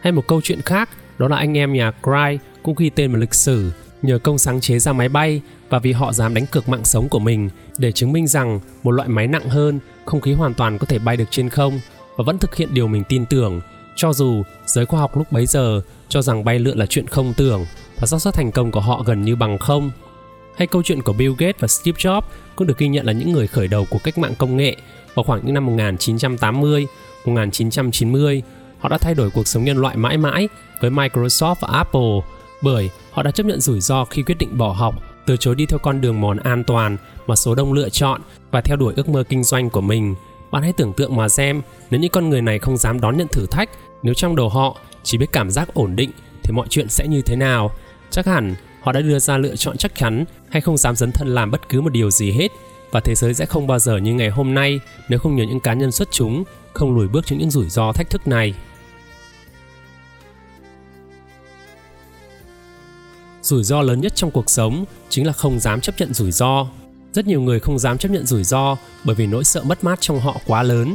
Hay 0.00 0.12
một 0.12 0.26
câu 0.26 0.40
chuyện 0.44 0.60
khác, 0.60 0.88
đó 1.18 1.28
là 1.28 1.36
anh 1.36 1.58
em 1.58 1.72
nhà 1.72 1.90
Cry 1.90 2.38
cũng 2.62 2.74
ghi 2.78 2.90
tên 2.90 3.12
vào 3.12 3.20
lịch 3.20 3.34
sử 3.34 3.72
nhờ 4.02 4.18
công 4.18 4.38
sáng 4.38 4.60
chế 4.60 4.78
ra 4.78 4.92
máy 4.92 5.08
bay 5.08 5.40
và 5.68 5.78
vì 5.78 5.92
họ 5.92 6.12
dám 6.12 6.34
đánh 6.34 6.46
cược 6.46 6.68
mạng 6.68 6.84
sống 6.84 7.08
của 7.08 7.18
mình 7.18 7.50
để 7.78 7.92
chứng 7.92 8.12
minh 8.12 8.26
rằng 8.26 8.60
một 8.82 8.90
loại 8.90 9.08
máy 9.08 9.26
nặng 9.26 9.48
hơn, 9.48 9.80
không 10.04 10.20
khí 10.20 10.32
hoàn 10.32 10.54
toàn 10.54 10.78
có 10.78 10.86
thể 10.86 10.98
bay 10.98 11.16
được 11.16 11.24
trên 11.30 11.48
không 11.48 11.80
và 12.16 12.24
vẫn 12.26 12.38
thực 12.38 12.56
hiện 12.56 12.74
điều 12.74 12.88
mình 12.88 13.04
tin 13.08 13.26
tưởng, 13.26 13.60
cho 13.96 14.12
dù 14.12 14.42
giới 14.66 14.86
khoa 14.86 15.00
học 15.00 15.16
lúc 15.16 15.32
bấy 15.32 15.46
giờ 15.46 15.80
cho 16.08 16.22
rằng 16.22 16.44
bay 16.44 16.58
lượn 16.58 16.78
là 16.78 16.86
chuyện 16.86 17.06
không 17.06 17.34
tưởng 17.36 17.66
và 18.00 18.06
xác 18.06 18.18
suất 18.18 18.34
thành 18.34 18.52
công 18.52 18.70
của 18.70 18.80
họ 18.80 19.02
gần 19.06 19.22
như 19.22 19.36
bằng 19.36 19.58
không. 19.58 19.90
Hay 20.58 20.66
câu 20.66 20.82
chuyện 20.82 21.02
của 21.02 21.12
Bill 21.12 21.34
Gates 21.38 21.60
và 21.60 21.68
Steve 21.68 21.98
Jobs 21.98 22.22
cũng 22.56 22.66
được 22.66 22.78
ghi 22.78 22.88
nhận 22.88 23.06
là 23.06 23.12
những 23.12 23.32
người 23.32 23.46
khởi 23.46 23.68
đầu 23.68 23.86
của 23.90 23.98
cách 24.04 24.18
mạng 24.18 24.34
công 24.38 24.56
nghệ 24.56 24.76
vào 25.14 25.22
khoảng 25.22 25.40
những 25.44 25.54
năm 25.54 25.66
1980, 25.66 26.86
1990. 27.24 28.42
Họ 28.78 28.88
đã 28.88 28.98
thay 28.98 29.14
đổi 29.14 29.30
cuộc 29.30 29.46
sống 29.46 29.64
nhân 29.64 29.76
loại 29.76 29.96
mãi 29.96 30.18
mãi 30.18 30.48
với 30.80 30.90
Microsoft 30.90 31.54
và 31.60 31.68
Apple 31.72 32.20
bởi 32.62 32.90
họ 33.10 33.22
đã 33.22 33.30
chấp 33.30 33.46
nhận 33.46 33.60
rủi 33.60 33.80
ro 33.80 34.04
khi 34.04 34.22
quyết 34.22 34.38
định 34.38 34.58
bỏ 34.58 34.72
học, 34.72 34.94
từ 35.26 35.36
chối 35.36 35.54
đi 35.54 35.66
theo 35.66 35.78
con 35.78 36.00
đường 36.00 36.20
mòn 36.20 36.36
an 36.36 36.64
toàn 36.64 36.96
mà 37.26 37.36
số 37.36 37.54
đông 37.54 37.72
lựa 37.72 37.88
chọn 37.88 38.20
và 38.50 38.60
theo 38.60 38.76
đuổi 38.76 38.94
ước 38.96 39.08
mơ 39.08 39.24
kinh 39.28 39.44
doanh 39.44 39.70
của 39.70 39.80
mình. 39.80 40.14
Bạn 40.50 40.62
hãy 40.62 40.72
tưởng 40.72 40.92
tượng 40.92 41.16
mà 41.16 41.28
xem, 41.28 41.62
nếu 41.90 42.00
những 42.00 42.10
con 42.10 42.30
người 42.30 42.42
này 42.42 42.58
không 42.58 42.76
dám 42.76 43.00
đón 43.00 43.16
nhận 43.16 43.28
thử 43.28 43.46
thách, 43.46 43.70
nếu 44.02 44.14
trong 44.14 44.36
đầu 44.36 44.48
họ 44.48 44.76
chỉ 45.02 45.18
biết 45.18 45.32
cảm 45.32 45.50
giác 45.50 45.74
ổn 45.74 45.96
định 45.96 46.10
thì 46.42 46.52
mọi 46.52 46.66
chuyện 46.70 46.88
sẽ 46.88 47.06
như 47.08 47.22
thế 47.22 47.36
nào? 47.36 47.70
Chắc 48.10 48.26
hẳn 48.26 48.54
họ 48.80 48.92
đã 48.92 49.00
đưa 49.00 49.18
ra 49.18 49.38
lựa 49.38 49.56
chọn 49.56 49.76
chắc 49.76 49.94
chắn, 49.94 50.24
hay 50.50 50.60
không 50.60 50.76
dám 50.76 50.96
dấn 50.96 51.12
thân 51.12 51.28
làm 51.28 51.50
bất 51.50 51.68
cứ 51.68 51.80
một 51.80 51.92
điều 51.92 52.10
gì 52.10 52.30
hết. 52.32 52.48
Và 52.90 53.00
thế 53.00 53.14
giới 53.14 53.34
sẽ 53.34 53.46
không 53.46 53.66
bao 53.66 53.78
giờ 53.78 53.96
như 53.96 54.14
ngày 54.14 54.28
hôm 54.28 54.54
nay 54.54 54.80
nếu 55.08 55.18
không 55.18 55.36
nhờ 55.36 55.44
những 55.44 55.60
cá 55.60 55.74
nhân 55.74 55.92
xuất 55.92 56.08
chúng, 56.10 56.44
không 56.72 56.96
lùi 56.96 57.08
bước 57.08 57.26
trước 57.26 57.36
những 57.38 57.50
rủi 57.50 57.68
ro 57.68 57.92
thách 57.92 58.10
thức 58.10 58.28
này. 58.28 58.54
rủi 63.48 63.64
ro 63.64 63.82
lớn 63.82 64.00
nhất 64.00 64.12
trong 64.14 64.30
cuộc 64.30 64.50
sống 64.50 64.84
chính 65.08 65.26
là 65.26 65.32
không 65.32 65.60
dám 65.60 65.80
chấp 65.80 65.94
nhận 65.98 66.14
rủi 66.14 66.32
ro. 66.32 66.66
Rất 67.12 67.26
nhiều 67.26 67.40
người 67.40 67.60
không 67.60 67.78
dám 67.78 67.98
chấp 67.98 68.10
nhận 68.10 68.26
rủi 68.26 68.44
ro 68.44 68.76
bởi 69.04 69.14
vì 69.14 69.26
nỗi 69.26 69.44
sợ 69.44 69.62
mất 69.62 69.84
mát 69.84 70.00
trong 70.00 70.20
họ 70.20 70.36
quá 70.46 70.62
lớn. 70.62 70.94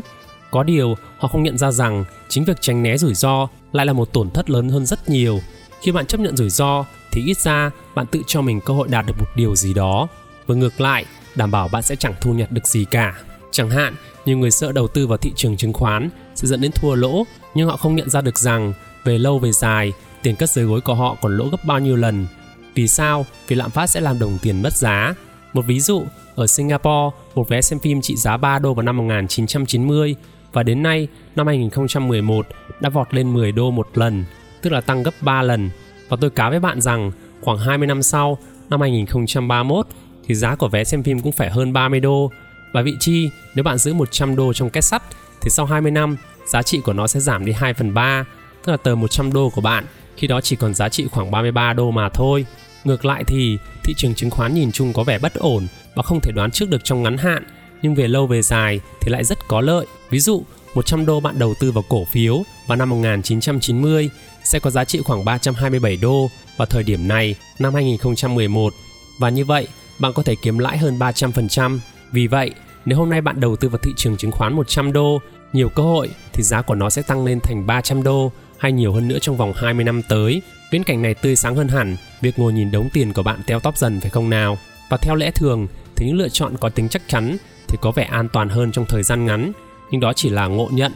Có 0.52 0.64
điều, 0.64 0.96
họ 1.18 1.28
không 1.28 1.44
nhận 1.44 1.58
ra 1.58 1.72
rằng 1.72 2.06
chính 2.30 2.46
việc 2.46 2.58
tránh 2.62 2.84
né 2.84 2.98
rủi 2.98 3.14
ro 3.14 3.48
lại 3.72 3.86
là 3.86 3.94
một 3.94 4.14
tổn 4.14 4.30
thất 4.30 4.50
lớn 4.50 4.70
hơn 4.70 4.86
rất 4.86 5.10
nhiều. 5.10 5.40
Khi 5.82 5.92
bạn 5.92 6.06
chấp 6.06 6.20
nhận 6.20 6.38
rủi 6.38 6.50
ro 6.50 6.86
thì 7.14 7.24
ít 7.26 7.38
ra 7.38 7.72
bạn 7.96 8.06
tự 8.06 8.22
cho 8.28 8.42
mình 8.42 8.62
cơ 8.62 8.74
hội 8.74 8.88
đạt 8.88 9.06
được 9.06 9.14
một 9.20 9.28
điều 9.36 9.56
gì 9.56 9.74
đó 9.74 10.08
và 10.48 10.56
ngược 10.56 10.82
lại 10.82 11.06
đảm 11.36 11.52
bảo 11.52 11.68
bạn 11.68 11.84
sẽ 11.84 11.96
chẳng 11.96 12.14
thu 12.22 12.34
nhặt 12.34 12.52
được 12.52 12.68
gì 12.68 12.86
cả 12.92 13.16
chẳng 13.52 13.70
hạn 13.70 13.94
nhiều 14.26 14.38
người 14.38 14.52
sợ 14.52 14.72
đầu 14.72 14.88
tư 14.88 15.08
vào 15.08 15.18
thị 15.18 15.32
trường 15.36 15.58
chứng 15.58 15.74
khoán 15.74 16.10
sẽ 16.36 16.48
dẫn 16.48 16.62
đến 16.62 16.72
thua 16.72 16.96
lỗ 16.96 17.24
nhưng 17.54 17.68
họ 17.68 17.78
không 17.78 17.96
nhận 17.96 18.10
ra 18.10 18.22
được 18.22 18.40
rằng 18.40 18.74
về 19.04 19.18
lâu 19.18 19.40
về 19.40 19.52
dài 19.52 19.94
tiền 20.24 20.36
cất 20.36 20.50
dưới 20.50 20.66
gối 20.66 20.82
của 20.82 20.96
họ 20.96 21.16
còn 21.22 21.38
lỗ 21.38 21.46
gấp 21.46 21.66
bao 21.66 21.80
nhiêu 21.80 21.96
lần 21.96 22.28
vì 22.74 22.88
sao? 22.88 23.26
Vì 23.48 23.56
lạm 23.56 23.72
phát 23.72 23.88
sẽ 23.88 24.02
làm 24.02 24.20
đồng 24.20 24.38
tiền 24.42 24.62
mất 24.62 24.74
giá. 24.74 25.14
Một 25.54 25.66
ví 25.66 25.80
dụ, 25.80 26.04
ở 26.36 26.48
Singapore, 26.48 27.16
một 27.36 27.50
vé 27.50 27.62
xem 27.62 27.80
phim 27.80 28.02
trị 28.02 28.16
giá 28.16 28.38
3 28.38 28.60
đô 28.60 28.74
vào 28.74 28.84
năm 28.84 28.98
1990 28.98 30.16
và 30.54 30.64
đến 30.64 30.84
nay, 30.84 31.08
năm 31.36 31.48
2011 31.48 32.48
đã 32.80 32.90
vọt 32.90 33.14
lên 33.14 33.34
10 33.34 33.52
đô 33.52 33.72
một 33.72 33.88
lần, 33.94 34.26
tức 34.62 34.70
là 34.70 34.82
tăng 34.82 35.04
gấp 35.04 35.14
3 35.22 35.42
lần. 35.42 35.70
Và 36.10 36.18
tôi 36.22 36.30
cá 36.30 36.50
với 36.50 36.60
bạn 36.60 36.82
rằng 36.82 37.12
khoảng 37.42 37.58
20 37.58 37.88
năm 37.88 38.04
sau, 38.04 38.38
năm 38.70 38.82
2031 38.82 39.88
thì 40.28 40.36
giá 40.36 40.56
của 40.56 40.68
vé 40.68 40.84
xem 40.84 41.04
phim 41.04 41.20
cũng 41.20 41.32
phải 41.32 41.50
hơn 41.50 41.74
30 41.74 42.00
đô. 42.00 42.32
Và 42.74 42.82
vị 42.82 42.96
chi, 43.00 43.30
nếu 43.56 43.64
bạn 43.64 43.78
giữ 43.78 43.94
100 43.94 44.36
đô 44.36 44.54
trong 44.54 44.70
két 44.70 44.84
sắt 44.84 45.04
thì 45.42 45.50
sau 45.50 45.66
20 45.66 45.92
năm, 45.92 46.18
giá 46.48 46.62
trị 46.62 46.80
của 46.84 46.94
nó 46.94 47.08
sẽ 47.08 47.20
giảm 47.20 47.46
đi 47.46 47.52
2 47.52 47.74
phần 47.74 47.94
3, 47.94 48.26
tức 48.66 48.72
là 48.72 48.78
tờ 48.78 48.96
100 48.96 49.34
đô 49.34 49.50
của 49.50 49.62
bạn 49.62 49.86
khi 50.18 50.28
đó 50.28 50.42
chỉ 50.42 50.56
còn 50.56 50.74
giá 50.74 50.90
trị 50.90 51.08
khoảng 51.12 51.32
33 51.32 51.74
đô 51.74 51.92
mà 51.92 52.10
thôi. 52.10 52.46
Ngược 52.84 53.06
lại 53.06 53.24
thì 53.28 53.58
thị 53.84 53.94
trường 53.98 54.16
chứng 54.16 54.30
khoán 54.30 54.54
nhìn 54.54 54.72
chung 54.72 54.94
có 54.94 55.04
vẻ 55.04 55.20
bất 55.20 55.34
ổn 55.34 55.68
và 55.96 56.04
không 56.04 56.20
thể 56.22 56.32
đoán 56.32 56.52
trước 56.52 56.70
được 56.70 56.84
trong 56.84 57.04
ngắn 57.04 57.18
hạn, 57.18 57.44
nhưng 57.82 57.96
về 57.96 58.08
lâu 58.08 58.28
về 58.28 58.42
dài 58.42 58.80
thì 59.02 59.12
lại 59.12 59.24
rất 59.24 59.48
có 59.48 59.62
lợi. 59.62 59.86
Ví 60.10 60.20
dụ, 60.20 60.44
100 60.76 61.06
đô 61.06 61.20
bạn 61.20 61.40
đầu 61.40 61.54
tư 61.60 61.72
vào 61.72 61.84
cổ 61.90 62.06
phiếu 62.06 62.44
vào 62.68 62.76
năm 62.76 62.90
1990 62.90 64.10
sẽ 64.44 64.60
có 64.60 64.70
giá 64.70 64.86
trị 64.86 65.00
khoảng 65.04 65.26
327 65.26 65.98
đô 65.98 66.30
vào 66.58 66.66
thời 66.66 66.84
điểm 66.84 67.08
này 67.08 67.36
năm 67.60 67.74
2011 67.74 68.74
và 69.20 69.30
như 69.30 69.46
vậy 69.46 69.68
bạn 70.00 70.14
có 70.14 70.24
thể 70.24 70.36
kiếm 70.36 70.58
lãi 70.58 70.78
hơn 70.78 71.00
300%. 71.00 71.80
Vì 72.12 72.28
vậy, 72.28 72.52
nếu 72.86 72.98
hôm 72.98 73.10
nay 73.10 73.22
bạn 73.22 73.40
đầu 73.40 73.56
tư 73.56 73.70
vào 73.70 73.80
thị 73.84 73.92
trường 73.98 74.18
chứng 74.18 74.32
khoán 74.32 74.54
100 74.54 74.94
đô, 74.94 75.22
nhiều 75.54 75.70
cơ 75.70 75.84
hội 75.84 76.10
thì 76.34 76.44
giá 76.44 76.62
của 76.62 76.76
nó 76.76 76.90
sẽ 76.90 77.02
tăng 77.02 77.26
lên 77.26 77.40
thành 77.40 77.68
300 77.68 78.04
đô 78.04 78.32
hay 78.58 78.72
nhiều 78.72 78.94
hơn 78.94 79.08
nữa 79.08 79.20
trong 79.22 79.38
vòng 79.38 79.54
20 79.56 79.86
năm 79.86 80.02
tới. 80.10 80.42
Viễn 80.72 80.84
cảnh 80.84 81.02
này 81.02 81.14
tươi 81.14 81.36
sáng 81.36 81.56
hơn 81.56 81.68
hẳn 81.68 81.96
việc 82.22 82.40
ngồi 82.40 82.54
nhìn 82.54 82.72
đống 82.72 82.90
tiền 82.94 83.14
của 83.14 83.24
bạn 83.24 83.40
teo 83.48 83.60
tóp 83.60 83.78
dần 83.78 84.02
phải 84.02 84.10
không 84.10 84.30
nào? 84.30 84.58
Và 84.90 84.98
theo 84.98 85.16
lẽ 85.16 85.32
thường 85.32 85.68
thì 85.96 86.06
những 86.06 86.18
lựa 86.18 86.30
chọn 86.30 86.58
có 86.60 86.70
tính 86.70 86.90
chắc 86.90 87.02
chắn 87.08 87.38
thì 87.68 87.78
có 87.82 87.92
vẻ 87.92 88.04
an 88.04 88.30
toàn 88.30 88.50
hơn 88.50 88.72
trong 88.72 88.86
thời 88.90 89.04
gian 89.04 89.26
ngắn, 89.26 89.52
nhưng 89.94 90.02
đó 90.02 90.14
chỉ 90.14 90.30
là 90.30 90.48
ngộ 90.48 90.70
nhận. 90.72 90.92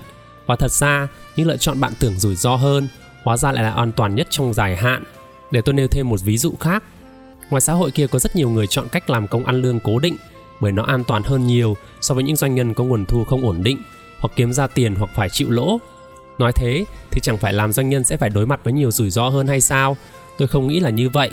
Và 0.45 0.55
thật 0.55 0.71
ra, 0.71 1.07
những 1.35 1.47
lựa 1.47 1.57
chọn 1.57 1.79
bạn 1.79 1.93
tưởng 1.99 2.19
rủi 2.19 2.35
ro 2.35 2.55
hơn, 2.55 2.87
hóa 3.23 3.37
ra 3.37 3.51
lại 3.51 3.63
là 3.63 3.71
an 3.71 3.91
toàn 3.91 4.15
nhất 4.15 4.27
trong 4.29 4.53
dài 4.53 4.75
hạn. 4.75 5.03
Để 5.51 5.61
tôi 5.61 5.73
nêu 5.73 5.87
thêm 5.87 6.09
một 6.09 6.21
ví 6.23 6.37
dụ 6.37 6.53
khác. 6.59 6.83
Ngoài 7.49 7.61
xã 7.61 7.73
hội 7.73 7.91
kia 7.91 8.07
có 8.07 8.19
rất 8.19 8.35
nhiều 8.35 8.49
người 8.49 8.67
chọn 8.67 8.87
cách 8.91 9.09
làm 9.09 9.27
công 9.27 9.45
ăn 9.45 9.61
lương 9.61 9.79
cố 9.79 9.99
định 9.99 10.15
bởi 10.59 10.71
nó 10.71 10.83
an 10.83 11.03
toàn 11.03 11.23
hơn 11.23 11.47
nhiều 11.47 11.77
so 12.01 12.15
với 12.15 12.23
những 12.23 12.35
doanh 12.35 12.55
nhân 12.55 12.73
có 12.73 12.83
nguồn 12.83 13.05
thu 13.05 13.23
không 13.23 13.45
ổn 13.45 13.63
định 13.63 13.77
hoặc 14.19 14.29
kiếm 14.35 14.53
ra 14.53 14.67
tiền 14.67 14.95
hoặc 14.95 15.09
phải 15.15 15.29
chịu 15.29 15.49
lỗ 15.49 15.79
Nói 16.37 16.51
thế 16.55 16.85
thì 17.11 17.21
chẳng 17.21 17.37
phải 17.37 17.53
làm 17.53 17.73
doanh 17.73 17.89
nhân 17.89 18.03
sẽ 18.03 18.17
phải 18.17 18.29
đối 18.29 18.45
mặt 18.45 18.59
với 18.63 18.73
nhiều 18.73 18.91
rủi 18.91 19.09
ro 19.09 19.29
hơn 19.29 19.47
hay 19.47 19.61
sao? 19.61 19.97
Tôi 20.37 20.47
không 20.47 20.67
nghĩ 20.67 20.79
là 20.79 20.89
như 20.89 21.09
vậy. 21.09 21.31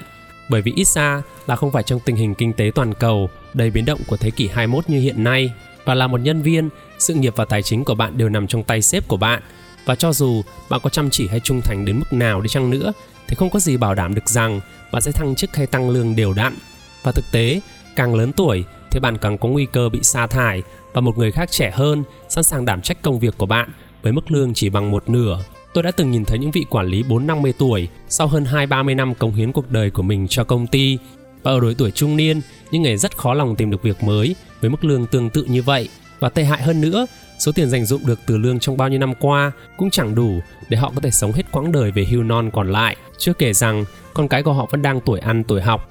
Bởi 0.49 0.63
vì 0.63 0.73
ít 0.77 0.87
ra 0.87 1.23
là 1.47 1.57
không 1.57 1.73
phải 1.73 1.83
trong 1.83 2.01
tình 2.01 2.17
hình 2.17 2.35
kinh 2.35 2.53
tế 2.53 2.71
toàn 2.75 2.95
cầu 2.95 3.31
đầy 3.55 3.71
biến 3.71 3.85
động 3.85 4.01
của 4.07 4.17
thế 4.17 4.31
kỷ 4.31 4.49
21 4.49 4.91
như 4.91 5.01
hiện 5.01 5.25
nay. 5.25 5.53
Và 5.85 5.95
là 5.95 6.07
một 6.07 6.21
nhân 6.21 6.43
viên, 6.43 6.69
sự 6.99 7.15
nghiệp 7.15 7.33
và 7.37 7.45
tài 7.45 7.63
chính 7.63 7.85
của 7.85 7.95
bạn 7.95 8.19
đều 8.19 8.29
nằm 8.29 8.47
trong 8.47 8.63
tay 8.63 8.83
sếp 8.83 9.09
của 9.09 9.17
bạn. 9.17 9.43
Và 9.85 9.95
cho 9.95 10.13
dù 10.13 10.43
bạn 10.71 10.81
có 10.83 10.91
chăm 10.91 11.11
chỉ 11.11 11.29
hay 11.29 11.41
trung 11.41 11.61
thành 11.61 11.85
đến 11.85 11.99
mức 11.99 12.13
nào 12.13 12.41
đi 12.41 12.49
chăng 12.49 12.71
nữa 12.71 12.93
thì 13.29 13.35
không 13.35 13.51
có 13.51 13.59
gì 13.59 13.77
bảo 13.77 13.95
đảm 13.95 14.15
được 14.15 14.29
rằng 14.29 14.61
bạn 14.93 15.03
sẽ 15.03 15.13
thăng 15.13 15.35
chức 15.35 15.57
hay 15.57 15.67
tăng 15.67 15.91
lương 15.91 16.17
đều 16.17 16.33
đặn. 16.33 16.55
Và 17.03 17.13
thực 17.13 17.25
tế, 17.33 17.61
càng 17.97 18.15
lớn 18.15 18.33
tuổi 18.33 18.65
thì 18.91 19.01
bạn 19.01 19.19
càng 19.19 19.39
có 19.39 19.49
nguy 19.49 19.67
cơ 19.73 19.89
bị 19.89 19.99
sa 20.03 20.27
thải 20.27 20.63
và 20.93 21.01
một 21.01 21.19
người 21.19 21.33
khác 21.33 21.51
trẻ 21.51 21.71
hơn 21.75 22.05
sẵn 22.29 22.45
sàng 22.45 22.65
đảm 22.65 22.81
trách 22.81 23.03
công 23.03 23.19
việc 23.19 23.35
của 23.39 23.47
bạn 23.47 23.71
với 24.03 24.13
mức 24.13 24.31
lương 24.31 24.55
chỉ 24.55 24.69
bằng 24.69 24.91
một 24.91 25.09
nửa. 25.09 25.39
Tôi 25.75 25.83
đã 25.83 25.91
từng 25.91 26.11
nhìn 26.11 26.25
thấy 26.25 26.39
những 26.39 26.51
vị 26.51 26.65
quản 26.71 26.87
lý 26.87 27.03
4-50 27.03 27.53
tuổi 27.59 27.89
sau 28.09 28.27
hơn 28.27 28.45
2-30 28.45 28.97
năm 28.97 29.15
cống 29.15 29.35
hiến 29.35 29.53
cuộc 29.53 29.71
đời 29.71 29.91
của 29.91 30.03
mình 30.03 30.27
cho 30.29 30.45
công 30.45 30.67
ty 30.67 30.99
và 31.43 31.53
ở 31.53 31.61
độ 31.61 31.73
tuổi 31.79 31.91
trung 31.91 32.17
niên, 32.17 32.41
những 32.71 32.83
người 32.83 32.97
rất 32.97 33.17
khó 33.17 33.35
lòng 33.35 33.57
tìm 33.57 33.71
được 33.71 33.83
việc 33.83 34.03
mới 34.03 34.35
với 34.61 34.71
mức 34.71 34.85
lương 34.85 35.07
tương 35.07 35.31
tự 35.31 35.45
như 35.45 35.63
vậy. 35.63 35.89
Và 36.25 36.31
tệ 36.31 36.45
hại 36.45 36.63
hơn 36.63 36.81
nữa, 36.81 37.07
số 37.39 37.53
tiền 37.53 37.71
dành 37.71 37.85
dụng 37.85 38.07
được 38.07 38.21
từ 38.27 38.37
lương 38.37 38.59
trong 38.59 38.77
bao 38.77 38.89
nhiêu 38.89 38.99
năm 38.99 39.15
qua 39.21 39.53
cũng 39.77 39.91
chẳng 39.91 40.15
đủ 40.15 40.41
để 40.69 40.79
họ 40.79 40.93
có 40.95 41.01
thể 41.01 41.11
sống 41.11 41.33
hết 41.33 41.43
quãng 41.53 41.73
đời 41.73 41.91
về 41.91 42.05
hưu 42.05 42.23
non 42.23 42.51
còn 42.53 42.73
lại. 42.73 42.97
Chưa 43.19 43.33
kể 43.33 43.53
rằng 43.53 43.85
con 44.15 44.29
cái 44.29 44.43
của 44.43 44.53
họ 44.53 44.67
vẫn 44.71 44.83
đang 44.83 45.01
tuổi 45.01 45.21
ăn 45.21 45.45
tuổi 45.45 45.61
học. 45.61 45.91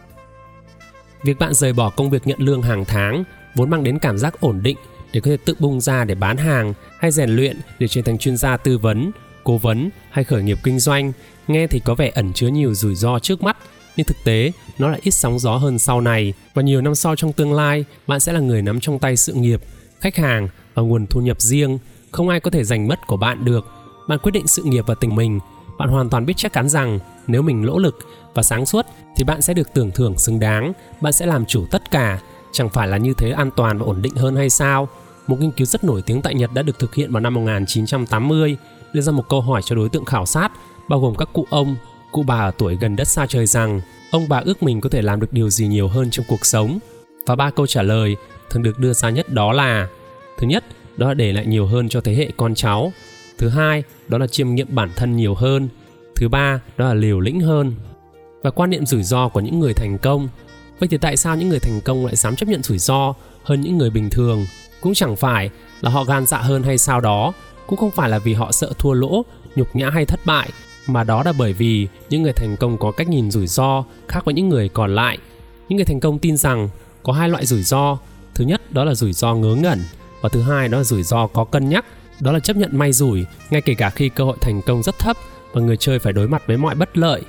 Việc 1.24 1.40
bạn 1.40 1.54
rời 1.54 1.74
bỏ 1.74 1.90
công 1.90 2.10
việc 2.10 2.28
nhận 2.28 2.40
lương 2.42 2.62
hàng 2.62 2.86
tháng 2.86 3.24
vốn 3.56 3.70
mang 3.70 3.84
đến 3.84 4.00
cảm 4.00 4.18
giác 4.18 4.40
ổn 4.40 4.60
định 4.64 4.78
để 5.12 5.20
có 5.20 5.32
thể 5.32 5.38
tự 5.46 5.56
bung 5.60 5.82
ra 5.82 6.06
để 6.06 6.16
bán 6.16 6.38
hàng 6.38 6.74
hay 7.00 7.12
rèn 7.12 7.30
luyện 7.30 7.60
để 7.80 7.88
trở 7.88 8.02
thành 8.02 8.18
chuyên 8.18 8.38
gia 8.38 8.58
tư 8.58 8.78
vấn, 8.78 9.12
cố 9.44 9.58
vấn 9.58 9.90
hay 10.10 10.24
khởi 10.24 10.44
nghiệp 10.44 10.58
kinh 10.64 10.80
doanh, 10.80 11.12
nghe 11.48 11.68
thì 11.68 11.80
có 11.86 11.96
vẻ 11.96 12.12
ẩn 12.16 12.34
chứa 12.34 12.48
nhiều 12.48 12.74
rủi 12.74 12.96
ro 12.96 13.20
trước 13.20 13.44
mắt, 13.44 13.58
nhưng 13.96 14.06
thực 14.06 14.18
tế 14.24 14.52
nó 14.78 14.90
lại 14.90 15.00
ít 15.04 15.12
sóng 15.12 15.40
gió 15.40 15.56
hơn 15.56 15.80
sau 15.80 16.02
này 16.02 16.34
và 16.54 16.62
nhiều 16.62 16.82
năm 16.82 16.96
sau 16.96 17.16
trong 17.16 17.34
tương 17.34 17.54
lai 17.54 17.86
bạn 18.08 18.20
sẽ 18.20 18.34
là 18.34 18.40
người 18.40 18.62
nắm 18.62 18.80
trong 18.80 19.00
tay 19.00 19.18
sự 19.18 19.34
nghiệp, 19.34 19.62
khách 20.04 20.16
hàng 20.16 20.48
và 20.74 20.84
nguồn 20.84 21.08
thu 21.08 21.22
nhập 21.22 21.42
riêng, 21.42 21.80
không 22.12 22.30
ai 22.30 22.40
có 22.40 22.52
thể 22.52 22.64
giành 22.64 22.88
mất 22.88 23.08
của 23.08 23.18
bạn 23.18 23.46
được. 23.46 23.66
Bạn 24.08 24.20
quyết 24.20 24.32
định 24.32 24.48
sự 24.48 24.64
nghiệp 24.64 24.84
và 24.88 24.96
tình 24.96 25.16
mình, 25.16 25.40
bạn 25.78 25.90
hoàn 25.90 26.10
toàn 26.10 26.26
biết 26.26 26.34
chắc 26.38 26.54
chắn 26.54 26.70
rằng 26.70 27.00
nếu 27.28 27.42
mình 27.42 27.66
nỗ 27.66 27.78
lực 27.78 28.00
và 28.34 28.44
sáng 28.44 28.66
suốt 28.66 28.86
thì 29.16 29.24
bạn 29.24 29.42
sẽ 29.42 29.54
được 29.54 29.74
tưởng 29.74 29.92
thưởng 29.92 30.18
xứng 30.18 30.40
đáng, 30.40 30.74
bạn 31.02 31.14
sẽ 31.14 31.26
làm 31.26 31.46
chủ 31.46 31.66
tất 31.72 31.92
cả, 31.92 32.20
chẳng 32.52 32.70
phải 32.70 32.88
là 32.88 32.98
như 32.98 33.14
thế 33.18 33.32
an 33.32 33.50
toàn 33.56 33.78
và 33.78 33.86
ổn 33.86 34.02
định 34.02 34.16
hơn 34.16 34.36
hay 34.36 34.50
sao? 34.50 34.88
Một 35.28 35.40
nghiên 35.40 35.52
cứu 35.52 35.66
rất 35.66 35.84
nổi 35.84 36.02
tiếng 36.02 36.22
tại 36.22 36.36
Nhật 36.36 36.54
đã 36.54 36.62
được 36.62 36.80
thực 36.80 36.96
hiện 36.96 37.12
vào 37.12 37.20
năm 37.20 37.34
1980, 37.34 38.58
đưa 38.94 39.02
ra 39.02 39.12
một 39.12 39.30
câu 39.30 39.42
hỏi 39.42 39.62
cho 39.66 39.76
đối 39.76 39.90
tượng 39.90 40.06
khảo 40.06 40.26
sát, 40.26 40.52
bao 40.90 41.00
gồm 41.00 41.16
các 41.16 41.30
cụ 41.34 41.48
ông, 41.50 41.76
cụ 42.12 42.24
bà 42.28 42.40
ở 42.40 42.52
tuổi 42.58 42.78
gần 42.82 42.96
đất 42.96 43.08
xa 43.08 43.26
trời 43.30 43.46
rằng 43.46 43.82
ông 44.12 44.30
bà 44.30 44.42
ước 44.46 44.64
mình 44.64 44.82
có 44.82 44.90
thể 44.90 45.02
làm 45.02 45.20
được 45.20 45.34
điều 45.34 45.50
gì 45.50 45.68
nhiều 45.68 45.88
hơn 45.88 46.10
trong 46.12 46.26
cuộc 46.30 46.46
sống. 46.46 46.80
Và 47.26 47.36
ba 47.36 47.50
câu 47.50 47.68
trả 47.68 47.82
lời 47.82 48.16
thường 48.50 48.64
được 48.64 48.80
đưa 48.80 48.94
ra 48.94 49.10
nhất 49.10 49.30
đó 49.30 49.54
là 49.54 49.88
Thứ 50.38 50.48
nhất, 50.48 50.64
đó 50.98 51.08
là 51.08 51.14
để 51.14 51.32
lại 51.34 51.46
nhiều 51.46 51.66
hơn 51.66 51.90
cho 51.90 52.02
thế 52.02 52.16
hệ 52.16 52.32
con 52.38 52.56
cháu. 52.56 52.92
Thứ 53.38 53.50
hai 53.50 53.84
đó 54.08 54.18
là 54.18 54.28
chiêm 54.28 54.56
nghiệm 54.56 54.68
bản 54.70 54.90
thân 54.96 55.18
nhiều 55.18 55.36
hơn. 55.36 55.70
Thứ 56.16 56.30
ba 56.30 56.60
đó 56.78 56.88
là 56.88 56.94
liều 56.94 57.20
lĩnh 57.20 57.42
hơn. 57.42 57.74
Và 58.44 58.52
quan 58.52 58.70
niệm 58.70 58.86
rủi 58.86 59.04
ro 59.04 59.28
của 59.28 59.40
những 59.40 59.60
người 59.60 59.74
thành 59.74 59.98
công. 59.98 60.28
Vậy 60.80 60.90
thì 60.90 60.98
tại 60.98 61.18
sao 61.18 61.36
những 61.36 61.50
người 61.50 61.60
thành 61.60 61.82
công 61.82 62.06
lại 62.06 62.16
dám 62.16 62.36
chấp 62.36 62.50
nhận 62.50 62.64
rủi 62.64 62.78
ro 62.78 63.14
hơn 63.44 63.62
những 63.62 63.78
người 63.78 63.90
bình 63.90 64.10
thường? 64.10 64.46
Cũng 64.82 64.94
chẳng 64.94 65.16
phải 65.16 65.50
là 65.82 65.90
họ 65.90 66.04
gan 66.04 66.26
dạ 66.26 66.38
hơn 66.38 66.64
hay 66.64 66.78
sao 66.78 67.02
đó 67.02 67.34
cũng 67.68 67.80
không 67.80 67.92
phải 67.92 68.10
là 68.10 68.20
vì 68.20 68.34
họ 68.34 68.52
sợ 68.52 68.72
thua 68.80 68.94
lỗ 68.94 69.26
nhục 69.56 69.76
nhã 69.76 69.90
hay 69.90 70.06
thất 70.06 70.20
bại 70.26 70.50
mà 70.88 71.04
đó 71.04 71.24
là 71.26 71.34
bởi 71.38 71.54
vì 71.54 71.88
những 72.10 72.24
người 72.24 72.34
thành 72.34 72.58
công 72.58 72.78
có 72.78 72.92
cách 72.92 73.10
nhìn 73.10 73.32
rủi 73.32 73.48
ro 73.48 73.84
khác 74.08 74.26
với 74.26 74.34
những 74.34 74.50
người 74.50 74.70
còn 74.70 74.96
lại. 74.96 75.18
Những 75.70 75.76
người 75.78 75.86
thành 75.86 76.00
công 76.00 76.20
tin 76.20 76.38
rằng 76.38 76.70
có 77.04 77.14
hai 77.14 77.30
loại 77.30 77.46
rủi 77.46 77.64
ro 77.64 77.98
thứ 78.36 78.46
nhất 78.46 78.72
đó 78.72 78.84
là 78.84 78.96
rủi 78.96 79.14
ro 79.14 79.36
ngớ 79.36 79.56
ngẩn. 79.56 79.80
Và 80.22 80.30
thứ 80.30 80.42
hai 80.42 80.68
đó 80.68 80.78
là 80.78 80.84
rủi 80.84 81.04
ro 81.04 81.28
có 81.28 81.44
cân 81.44 81.70
nhắc. 81.70 81.86
Đó 82.20 82.32
là 82.32 82.40
chấp 82.40 82.58
nhận 82.58 82.78
may 82.78 82.94
rủi 82.94 83.26
ngay 83.50 83.62
kể 83.62 83.74
cả 83.74 83.90
khi 83.90 84.10
cơ 84.10 84.24
hội 84.24 84.38
thành 84.42 84.62
công 84.62 84.84
rất 84.84 85.00
thấp 85.00 85.18
và 85.54 85.62
người 85.62 85.78
chơi 85.78 86.00
phải 86.00 86.14
đối 86.14 86.28
mặt 86.28 86.44
với 86.48 86.58
mọi 86.58 86.76
bất 86.76 86.98
lợi. 86.98 87.22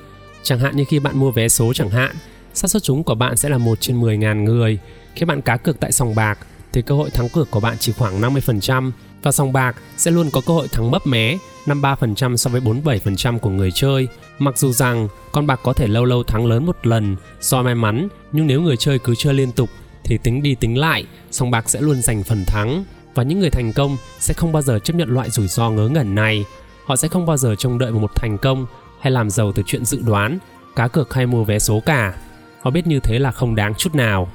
Chẳng 0.43 0.59
hạn 0.59 0.77
như 0.77 0.85
khi 0.89 0.99
bạn 0.99 1.19
mua 1.19 1.31
vé 1.31 1.49
số 1.49 1.73
chẳng 1.73 1.91
hạn 1.91 2.17
xác 2.55 2.69
suất 2.71 2.83
trúng 2.83 3.05
của 3.05 3.15
bạn 3.15 3.37
sẽ 3.37 3.49
là 3.49 3.59
một 3.59 3.81
trên 3.81 4.01
10 4.01 4.17
ngàn 4.17 4.45
người. 4.45 4.79
Khi 5.15 5.27
bạn 5.27 5.43
cá 5.43 5.57
cược 5.57 5.81
tại 5.81 5.93
sòng 5.93 6.15
bạc 6.15 6.39
thì 6.73 6.83
cơ 6.83 6.95
hội 6.95 7.11
thắng 7.11 7.29
cược 7.29 7.51
của 7.51 7.61
bạn 7.61 7.77
chỉ 7.81 7.93
khoảng 7.93 8.21
50% 8.21 8.91
và 9.23 9.33
sòng 9.33 9.53
bạc 9.53 9.77
sẽ 9.97 10.11
luôn 10.11 10.31
có 10.31 10.41
cơ 10.47 10.55
hội 10.55 10.69
thắng 10.69 10.91
mấp 10.91 11.07
mé 11.07 11.39
53% 11.67 12.37
so 12.37 12.51
với 12.51 12.61
47% 12.61 13.39
của 13.39 13.51
người 13.51 13.71
chơi. 13.75 14.09
Mặc 14.39 14.59
dù 14.59 14.73
rằng 14.73 15.09
con 15.33 15.47
bạc 15.47 15.61
có 15.63 15.73
thể 15.73 15.87
lâu 15.87 16.05
lâu 16.05 16.23
thắng 16.23 16.47
lớn 16.47 16.67
một 16.67 16.87
lần 16.87 17.17
do 17.41 17.63
may 17.63 17.75
mắn, 17.75 18.09
nhưng 18.33 18.47
nếu 18.47 18.61
người 18.61 18.77
chơi 18.77 18.99
cứ 18.99 19.15
chơi 19.15 19.35
liên 19.35 19.53
tục 19.53 19.71
thì 20.05 20.19
tính 20.19 20.43
đi 20.43 20.55
tính 20.55 20.79
lại, 20.79 21.05
sòng 21.31 21.51
bạc 21.51 21.71
sẽ 21.71 21.81
luôn 21.81 22.03
giành 22.03 22.23
phần 22.23 22.45
thắng. 22.47 22.85
Và 23.15 23.23
những 23.23 23.41
người 23.41 23.51
thành 23.51 23.73
công 23.73 23.97
sẽ 24.19 24.35
không 24.35 24.53
bao 24.53 24.63
giờ 24.63 24.79
chấp 24.79 24.97
nhận 24.97 25.09
loại 25.09 25.31
rủi 25.31 25.49
ro 25.49 25.71
ngớ 25.71 25.89
ngẩn 25.89 26.15
này. 26.15 26.45
Họ 26.85 26.97
sẽ 26.97 27.09
không 27.09 27.27
bao 27.27 27.37
giờ 27.37 27.55
trông 27.59 27.79
đợi 27.79 27.91
vào 27.91 28.01
một 28.01 28.15
thành 28.15 28.39
công 28.39 28.67
hay 29.01 29.11
làm 29.11 29.31
giàu 29.31 29.53
từ 29.53 29.63
chuyện 29.67 29.85
dự 29.85 30.01
đoán, 30.07 30.39
cá 30.77 30.89
cược 30.89 31.15
hay 31.15 31.27
mua 31.27 31.45
vé 31.45 31.59
số 31.59 31.81
cả. 31.87 32.15
Họ 32.63 32.71
biết 32.71 32.87
như 32.87 33.01
thế 33.01 33.19
là 33.19 33.31
không 33.31 33.55
đáng 33.55 33.75
chút 33.75 33.95
nào. 33.95 34.29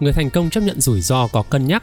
Người 0.00 0.12
thành 0.12 0.30
công 0.30 0.50
chấp 0.50 0.60
nhận 0.60 0.80
rủi 0.80 1.00
ro 1.00 1.26
có 1.26 1.42
cân 1.42 1.66
nhắc. 1.66 1.82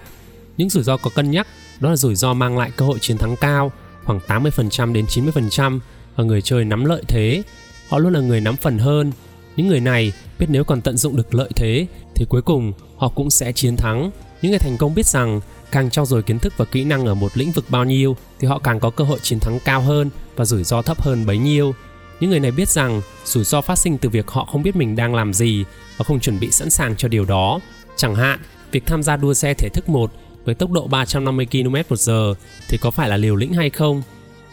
Những 0.57 0.69
rủi 0.69 0.83
ro 0.83 0.97
có 0.97 1.09
cân 1.15 1.31
nhắc 1.31 1.47
đó 1.79 1.89
là 1.89 1.95
rủi 1.95 2.15
ro 2.15 2.33
mang 2.33 2.57
lại 2.57 2.71
cơ 2.75 2.85
hội 2.85 2.99
chiến 2.99 3.17
thắng 3.17 3.35
cao, 3.35 3.71
khoảng 4.05 4.19
80% 4.27 4.93
đến 4.93 5.05
90% 5.05 5.79
và 6.15 6.23
người 6.23 6.41
chơi 6.41 6.65
nắm 6.65 6.85
lợi 6.85 7.03
thế. 7.07 7.43
Họ 7.89 7.97
luôn 7.97 8.13
là 8.13 8.19
người 8.19 8.41
nắm 8.41 8.55
phần 8.55 8.77
hơn. 8.77 9.11
Những 9.55 9.67
người 9.67 9.79
này 9.79 10.13
biết 10.39 10.45
nếu 10.49 10.63
còn 10.63 10.81
tận 10.81 10.97
dụng 10.97 11.15
được 11.15 11.35
lợi 11.35 11.49
thế 11.55 11.87
thì 12.15 12.25
cuối 12.29 12.41
cùng 12.41 12.73
họ 12.97 13.09
cũng 13.09 13.29
sẽ 13.29 13.51
chiến 13.51 13.77
thắng. 13.77 14.11
Những 14.41 14.51
người 14.51 14.59
thành 14.59 14.77
công 14.77 14.95
biết 14.95 15.05
rằng 15.05 15.41
càng 15.71 15.89
trau 15.89 16.05
dồi 16.05 16.23
kiến 16.23 16.39
thức 16.39 16.53
và 16.57 16.65
kỹ 16.65 16.83
năng 16.83 17.05
ở 17.05 17.13
một 17.13 17.37
lĩnh 17.37 17.51
vực 17.51 17.65
bao 17.69 17.85
nhiêu 17.85 18.17
thì 18.39 18.47
họ 18.47 18.59
càng 18.59 18.79
có 18.79 18.89
cơ 18.89 19.03
hội 19.03 19.19
chiến 19.21 19.39
thắng 19.39 19.59
cao 19.65 19.81
hơn 19.81 20.09
và 20.35 20.45
rủi 20.45 20.63
ro 20.63 20.81
thấp 20.81 21.01
hơn 21.01 21.25
bấy 21.25 21.37
nhiêu. 21.37 21.73
Những 22.19 22.29
người 22.29 22.39
này 22.39 22.51
biết 22.51 22.69
rằng 22.69 23.01
rủi 23.25 23.43
ro 23.43 23.61
phát 23.61 23.79
sinh 23.79 23.97
từ 23.97 24.09
việc 24.09 24.27
họ 24.27 24.45
không 24.45 24.63
biết 24.63 24.75
mình 24.75 24.95
đang 24.95 25.15
làm 25.15 25.33
gì 25.33 25.65
và 25.97 26.05
không 26.05 26.19
chuẩn 26.19 26.39
bị 26.39 26.51
sẵn 26.51 26.69
sàng 26.69 26.95
cho 26.95 27.07
điều 27.07 27.25
đó. 27.25 27.59
Chẳng 27.95 28.15
hạn, 28.15 28.39
việc 28.71 28.85
tham 28.85 29.03
gia 29.03 29.17
đua 29.17 29.33
xe 29.33 29.53
thể 29.53 29.69
thức 29.69 29.89
1 29.89 30.11
với 30.45 30.55
tốc 30.55 30.71
độ 30.71 30.87
350 30.87 31.47
km/h 31.51 32.33
thì 32.69 32.77
có 32.77 32.91
phải 32.91 33.09
là 33.09 33.17
liều 33.17 33.35
lĩnh 33.35 33.53
hay 33.53 33.69
không? 33.69 34.01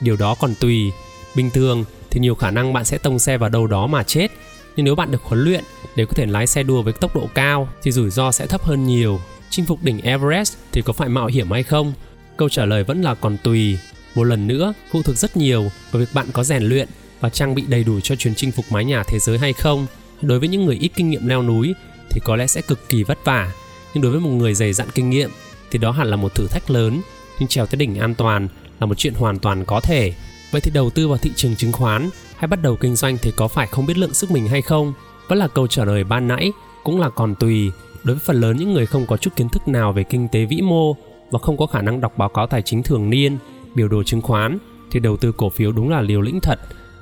Điều 0.01 0.17
đó 0.17 0.35
còn 0.35 0.55
tùy. 0.61 0.91
Bình 1.37 1.51
thường 1.51 1.85
thì 2.11 2.21
nhiều 2.21 2.35
khả 2.35 2.51
năng 2.51 2.73
bạn 2.73 2.85
sẽ 2.85 2.99
tông 2.99 3.19
xe 3.19 3.39
vào 3.39 3.51
đâu 3.51 3.67
đó 3.67 3.87
mà 3.87 4.03
chết. 4.03 4.29
Nhưng 4.77 4.85
nếu 4.85 4.95
bạn 4.95 5.11
được 5.11 5.23
huấn 5.23 5.45
luyện 5.45 5.65
để 5.97 6.05
có 6.05 6.13
thể 6.13 6.27
lái 6.27 6.47
xe 6.47 6.63
đua 6.63 6.83
với 6.83 6.93
tốc 6.93 7.17
độ 7.17 7.29
cao 7.35 7.69
thì 7.83 7.93
rủi 7.93 8.11
ro 8.11 8.33
sẽ 8.33 8.47
thấp 8.47 8.63
hơn 8.65 8.87
nhiều. 8.87 9.21
Chinh 9.51 9.65
phục 9.65 9.83
đỉnh 9.83 10.01
Everest 10.01 10.57
thì 10.73 10.83
có 10.83 10.93
phải 10.93 11.09
mạo 11.09 11.27
hiểm 11.27 11.51
hay 11.51 11.63
không? 11.63 11.93
Câu 12.37 12.49
trả 12.49 12.65
lời 12.65 12.85
vẫn 12.85 13.03
là 13.03 13.15
còn 13.15 13.37
tùy. 13.43 13.79
Một 14.15 14.25
lần 14.25 14.47
nữa, 14.47 14.73
phụ 14.91 15.03
thuộc 15.03 15.17
rất 15.17 15.37
nhiều 15.37 15.63
vào 15.63 16.01
việc 16.01 16.09
bạn 16.15 16.27
có 16.33 16.45
rèn 16.45 16.63
luyện 16.63 16.89
và 17.21 17.29
trang 17.29 17.55
bị 17.55 17.65
đầy 17.69 17.85
đủ 17.85 18.01
cho 18.01 18.17
chuyến 18.17 18.35
chinh 18.35 18.53
phục 18.53 18.65
mái 18.71 18.85
nhà 18.85 19.03
thế 19.07 19.19
giới 19.19 19.39
hay 19.39 19.53
không. 19.53 19.87
Đối 20.23 20.39
với 20.39 20.49
những 20.49 20.65
người 20.65 20.77
ít 20.77 20.91
kinh 20.97 21.11
nghiệm 21.11 21.29
leo 21.29 21.43
núi 21.43 21.75
thì 22.11 22.21
có 22.25 22.37
lẽ 22.37 22.47
sẽ 22.47 22.61
cực 22.61 22.89
kỳ 22.89 23.03
vất 23.03 23.19
vả. 23.25 23.53
Nhưng 23.95 24.03
đối 24.03 24.13
với 24.13 24.21
một 24.21 24.31
người 24.31 24.55
dày 24.55 24.73
dặn 24.73 24.89
kinh 24.95 25.11
nghiệm 25.11 25.31
thì 25.71 25.79
đó 25.79 25.91
hẳn 25.91 26.07
là 26.07 26.17
một 26.17 26.35
thử 26.35 26.47
thách 26.47 26.71
lớn, 26.71 27.01
nhưng 27.39 27.49
trèo 27.49 27.67
tới 27.67 27.77
đỉnh 27.77 27.99
an 27.99 28.15
toàn 28.15 28.49
là 28.81 28.87
một 28.87 28.99
chuyện 28.99 29.15
hoàn 29.15 29.39
toàn 29.39 29.65
có 29.65 29.81
thể. 29.81 30.13
Vậy 30.51 30.61
thì 30.61 30.71
đầu 30.71 30.91
tư 30.91 31.09
vào 31.09 31.19
thị 31.19 31.31
trường 31.37 31.57
chứng 31.57 31.73
khoán 31.73 32.11
hay 32.43 32.49
bắt 32.49 32.63
đầu 32.63 32.77
kinh 32.77 32.97
doanh 32.97 33.19
thì 33.19 33.33
có 33.37 33.49
phải 33.49 33.67
không 33.67 33.87
biết 33.87 33.99
lượng 33.99 34.15
sức 34.15 34.31
mình 34.31 34.49
hay 34.49 34.63
không? 34.63 34.93
Vẫn 35.29 35.39
là 35.39 35.49
câu 35.49 35.67
trả 35.67 35.85
lời 35.85 36.05
ban 36.05 36.29
nãy, 36.29 36.53
cũng 36.85 37.01
là 37.01 37.11
còn 37.11 37.35
tùy. 37.35 37.71
Đối 38.05 38.17
với 38.17 38.25
phần 38.27 38.41
lớn 38.41 38.57
những 38.57 38.73
người 38.73 38.87
không 38.87 39.07
có 39.07 39.17
chút 39.17 39.31
kiến 39.37 39.49
thức 39.49 39.69
nào 39.69 39.93
về 39.93 40.03
kinh 40.03 40.29
tế 40.29 40.45
vĩ 40.45 40.61
mô 40.61 40.97
và 41.31 41.39
không 41.39 41.57
có 41.57 41.67
khả 41.67 41.83
năng 41.83 42.01
đọc 42.01 42.19
báo 42.19 42.29
cáo 42.29 42.47
tài 42.47 42.63
chính 42.63 42.83
thường 42.83 43.11
niên, 43.11 43.39
biểu 43.75 43.89
đồ 43.89 44.03
chứng 44.03 44.23
khoán 44.23 44.59
thì 44.91 45.01
đầu 45.01 45.17
tư 45.17 45.33
cổ 45.33 45.51
phiếu 45.51 45.73
đúng 45.73 45.91
là 45.91 46.01
liều 46.01 46.21
lĩnh 46.21 46.41
thật. 46.41 46.59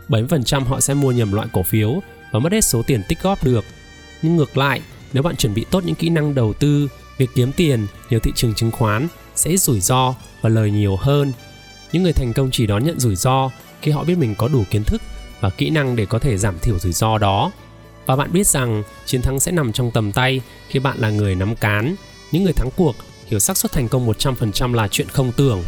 7% 0.09 0.65
họ 0.65 0.81
sẽ 0.81 0.95
mua 0.95 1.13
nhầm 1.13 1.33
loại 1.33 1.49
cổ 1.53 1.63
phiếu 1.63 1.93
và 2.33 2.41
mất 2.41 2.53
hết 2.53 2.65
số 2.65 2.83
tiền 2.87 3.03
tích 3.09 3.23
góp 3.23 3.45
được. 3.45 3.65
Nhưng 4.23 4.37
ngược 4.37 4.57
lại, 4.57 4.81
nếu 5.13 5.23
bạn 5.23 5.37
chuẩn 5.37 5.55
bị 5.55 5.65
tốt 5.71 5.85
những 5.85 5.95
kỹ 5.95 6.09
năng 6.09 6.35
đầu 6.35 6.53
tư 6.53 6.89
Việc 7.21 7.31
kiếm 7.35 7.53
tiền 7.53 7.87
nhờ 8.11 8.19
thị 8.19 8.33
trường 8.35 8.55
chứng 8.55 8.71
khoán 8.71 9.09
sẽ 9.35 9.57
rủi 9.57 9.81
ro 9.81 10.15
và 10.41 10.49
lời 10.49 10.71
nhiều 10.71 10.97
hơn. 10.97 11.33
Những 11.93 12.03
người 12.03 12.13
thành 12.13 12.33
công 12.33 12.51
chỉ 12.51 12.67
đón 12.67 12.85
nhận 12.85 13.01
rủi 13.01 13.17
ro 13.17 13.51
khi 13.83 13.91
họ 13.91 14.05
biết 14.05 14.19
mình 14.19 14.35
có 14.39 14.49
đủ 14.49 14.65
kiến 14.71 14.85
thức 14.85 15.03
và 15.41 15.51
kỹ 15.51 15.71
năng 15.71 15.97
để 15.97 16.07
có 16.07 16.19
thể 16.19 16.37
giảm 16.37 16.59
thiểu 16.59 16.79
rủi 16.79 16.93
ro 16.93 17.19
đó. 17.19 17.53
Và 18.07 18.17
bạn 18.17 18.33
biết 18.33 18.47
rằng 18.47 18.83
chiến 19.07 19.23
thắng 19.23 19.41
sẽ 19.41 19.53
nằm 19.53 19.73
trong 19.73 19.91
tầm 19.91 20.13
tay 20.13 20.41
khi 20.69 20.79
bạn 20.79 20.99
là 20.99 21.11
người 21.11 21.35
nắm 21.35 21.57
cán. 21.57 21.95
Những 22.33 22.45
người 22.45 22.53
thắng 22.53 22.71
cuộc 22.77 22.97
hiểu 23.27 23.39
xác 23.39 23.57
suất 23.57 23.73
thành 23.73 23.89
công 23.89 24.09
100% 24.09 24.75
là 24.75 24.89
chuyện 24.89 25.09
không 25.09 25.33
tưởng. 25.33 25.63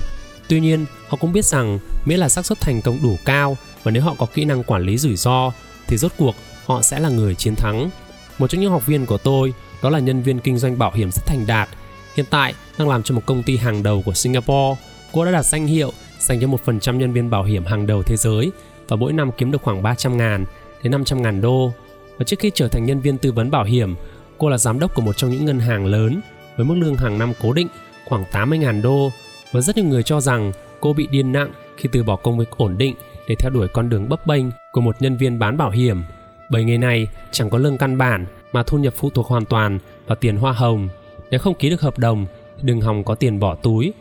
Tuy 0.48 0.60
nhiên, 0.60 0.86
họ 1.08 1.18
cũng 1.20 1.32
biết 1.32 1.44
rằng 1.44 1.78
miễn 2.04 2.18
là 2.18 2.28
xác 2.28 2.46
suất 2.46 2.60
thành 2.60 2.82
công 2.82 2.98
đủ 3.02 3.16
cao 3.24 3.56
và 3.82 3.90
nếu 3.90 4.02
họ 4.02 4.14
có 4.18 4.26
kỹ 4.26 4.44
năng 4.44 4.64
quản 4.64 4.82
lý 4.82 4.98
rủi 4.98 5.16
ro 5.16 5.52
thì 5.86 5.96
rốt 5.96 6.12
cuộc 6.16 6.34
họ 6.66 6.82
sẽ 6.82 7.00
là 7.00 7.08
người 7.08 7.34
chiến 7.34 7.54
thắng. 7.54 7.90
Một 8.38 8.46
trong 8.50 8.60
những 8.60 8.70
học 8.70 8.86
viên 8.86 9.06
của 9.06 9.18
tôi 9.18 9.52
đó 9.82 9.90
là 9.90 9.98
nhân 9.98 10.22
viên 10.22 10.38
kinh 10.38 10.58
doanh 10.58 10.78
bảo 10.78 10.92
hiểm 10.92 11.10
rất 11.12 11.26
thành 11.26 11.46
đạt. 11.46 11.68
Hiện 12.16 12.26
tại 12.30 12.54
đang 12.78 12.88
làm 12.88 13.02
cho 13.02 13.14
một 13.14 13.22
công 13.26 13.42
ty 13.42 13.56
hàng 13.56 13.82
đầu 13.82 14.02
của 14.02 14.14
Singapore. 14.14 14.80
Cô 15.12 15.24
đã 15.24 15.30
đạt 15.30 15.46
danh 15.46 15.66
hiệu 15.66 15.92
dành 16.20 16.40
cho 16.40 16.46
1% 16.46 16.96
nhân 16.96 17.12
viên 17.12 17.30
bảo 17.30 17.44
hiểm 17.44 17.64
hàng 17.64 17.86
đầu 17.86 18.02
thế 18.02 18.16
giới 18.16 18.50
và 18.88 18.96
mỗi 18.96 19.12
năm 19.12 19.30
kiếm 19.36 19.50
được 19.50 19.62
khoảng 19.62 19.82
300 19.82 20.16
ngàn 20.16 20.44
đến 20.82 20.92
500 20.92 21.22
ngàn 21.22 21.40
đô. 21.40 21.72
Và 22.18 22.24
trước 22.24 22.38
khi 22.38 22.50
trở 22.54 22.68
thành 22.68 22.86
nhân 22.86 23.00
viên 23.00 23.18
tư 23.18 23.32
vấn 23.32 23.50
bảo 23.50 23.64
hiểm, 23.64 23.94
cô 24.38 24.48
là 24.48 24.58
giám 24.58 24.78
đốc 24.78 24.94
của 24.94 25.02
một 25.02 25.16
trong 25.16 25.30
những 25.30 25.44
ngân 25.44 25.60
hàng 25.60 25.86
lớn 25.86 26.20
với 26.56 26.66
mức 26.66 26.74
lương 26.74 26.96
hàng 26.96 27.18
năm 27.18 27.32
cố 27.42 27.52
định 27.52 27.68
khoảng 28.08 28.24
80 28.32 28.58
ngàn 28.58 28.82
đô 28.82 29.10
và 29.52 29.60
rất 29.60 29.76
nhiều 29.76 29.86
người 29.86 30.02
cho 30.02 30.20
rằng 30.20 30.52
cô 30.80 30.92
bị 30.92 31.06
điên 31.10 31.32
nặng 31.32 31.52
khi 31.76 31.88
từ 31.92 32.02
bỏ 32.02 32.16
công 32.16 32.38
việc 32.38 32.50
ổn 32.56 32.78
định 32.78 32.94
để 33.28 33.34
theo 33.38 33.50
đuổi 33.50 33.68
con 33.68 33.88
đường 33.88 34.08
bấp 34.08 34.26
bênh 34.26 34.44
của 34.72 34.80
một 34.80 34.96
nhân 35.00 35.16
viên 35.16 35.38
bán 35.38 35.56
bảo 35.56 35.70
hiểm. 35.70 36.02
Bởi 36.50 36.64
nghề 36.64 36.78
này 36.78 37.06
chẳng 37.30 37.50
có 37.50 37.58
lương 37.58 37.78
căn 37.78 37.98
bản 37.98 38.26
mà 38.52 38.62
thu 38.62 38.78
nhập 38.78 38.94
phụ 38.96 39.10
thuộc 39.10 39.26
hoàn 39.26 39.44
toàn 39.44 39.78
vào 40.06 40.16
tiền 40.16 40.36
hoa 40.36 40.52
hồng. 40.52 40.88
Nếu 41.30 41.40
không 41.40 41.54
ký 41.54 41.70
được 41.70 41.80
hợp 41.80 41.98
đồng, 41.98 42.26
đừng 42.62 42.80
hòng 42.80 43.04
có 43.04 43.14
tiền 43.14 43.40
bỏ 43.40 43.54
túi. 43.54 43.92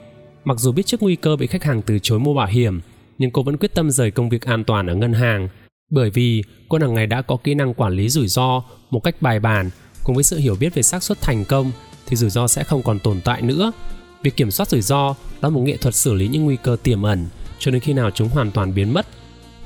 Mặc 0.46 0.60
dù 0.60 0.72
biết 0.72 0.86
trước 0.86 1.02
nguy 1.02 1.16
cơ 1.16 1.36
bị 1.36 1.48
khách 1.48 1.64
hàng 1.64 1.82
từ 1.82 2.00
chối 2.00 2.20
mua 2.20 2.34
bảo 2.34 2.48
hiểm, 2.48 2.82
nhưng 3.22 3.32
cô 3.32 3.44
vẫn 3.44 3.58
quyết 3.58 3.74
tâm 3.76 3.92
rời 3.92 4.12
công 4.12 4.30
việc 4.30 4.46
an 4.46 4.64
toàn 4.64 4.88
ở 4.88 4.96
ngân 4.96 5.14
hàng. 5.14 5.50
Bởi 5.92 6.10
vì 6.10 6.44
cô 6.70 6.78
nàng 6.78 6.96
này 6.96 7.08
đã 7.08 7.22
có 7.22 7.38
kỹ 7.44 7.54
năng 7.54 7.74
quản 7.74 7.94
lý 7.94 8.10
rủi 8.10 8.28
ro 8.28 8.64
một 8.90 9.00
cách 9.00 9.22
bài 9.22 9.40
bản, 9.40 9.70
cùng 10.04 10.16
với 10.16 10.24
sự 10.24 10.38
hiểu 10.38 10.56
biết 10.60 10.74
về 10.74 10.82
xác 10.82 11.04
suất 11.04 11.22
thành 11.22 11.46
công 11.46 11.72
thì 12.06 12.16
rủi 12.16 12.30
ro 12.30 12.48
sẽ 12.48 12.64
không 12.64 12.84
còn 12.84 13.00
tồn 13.00 13.22
tại 13.22 13.42
nữa. 13.42 13.72
Việc 14.24 14.36
kiểm 14.36 14.52
soát 14.52 14.70
rủi 14.70 14.82
ro 14.82 15.16
là 15.42 15.50
một 15.50 15.62
nghệ 15.62 15.78
thuật 15.78 15.96
xử 15.96 16.14
lý 16.14 16.28
những 16.28 16.46
nguy 16.46 16.58
cơ 16.64 16.78
tiềm 16.84 17.04
ẩn, 17.04 17.28
cho 17.60 17.72
đến 17.72 17.80
khi 17.82 17.94
nào 17.94 18.12
chúng 18.12 18.30
hoàn 18.30 18.52
toàn 18.52 18.76
biến 18.76 18.94
mất. 18.94 19.08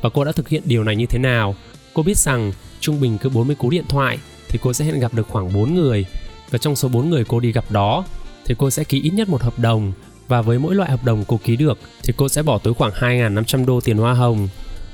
Và 0.02 0.10
cô 0.10 0.24
đã 0.24 0.32
thực 0.32 0.50
hiện 0.50 0.62
điều 0.66 0.84
này 0.84 0.96
như 0.96 1.06
thế 1.06 1.20
nào? 1.20 1.56
Cô 1.94 2.04
biết 2.04 2.18
rằng 2.18 2.52
trung 2.80 3.02
bình 3.02 3.18
cứ 3.18 3.30
40 3.30 3.56
cú 3.56 3.70
điện 3.70 3.86
thoại 3.90 4.18
thì 4.50 4.60
cô 4.62 4.74
sẽ 4.74 4.86
hẹn 4.86 5.00
gặp 5.00 5.14
được 5.14 5.28
khoảng 5.28 5.54
4 5.54 5.76
người, 5.76 6.06
và 6.50 6.58
trong 6.58 6.76
số 6.76 6.88
4 6.88 7.10
người 7.10 7.24
cô 7.28 7.40
đi 7.40 7.52
gặp 7.52 7.72
đó 7.72 8.06
thì 8.46 8.56
cô 8.58 8.70
sẽ 8.70 8.84
ký 8.84 9.02
ít 9.02 9.10
nhất 9.10 9.30
một 9.30 9.42
hợp 9.42 9.60
đồng 9.60 9.92
và 10.28 10.42
với 10.42 10.60
mỗi 10.60 10.76
loại 10.76 10.92
hợp 10.92 11.04
đồng 11.04 11.24
cô 11.28 11.40
ký 11.44 11.56
được 11.56 11.80
thì 12.04 12.14
cô 12.18 12.30
sẽ 12.30 12.44
bỏ 12.44 12.58
tới 12.58 12.74
khoảng 12.74 12.92
2.500 12.92 13.66
đô 13.66 13.82
tiền 13.82 13.98
hoa 13.98 14.14
hồng. 14.14 14.48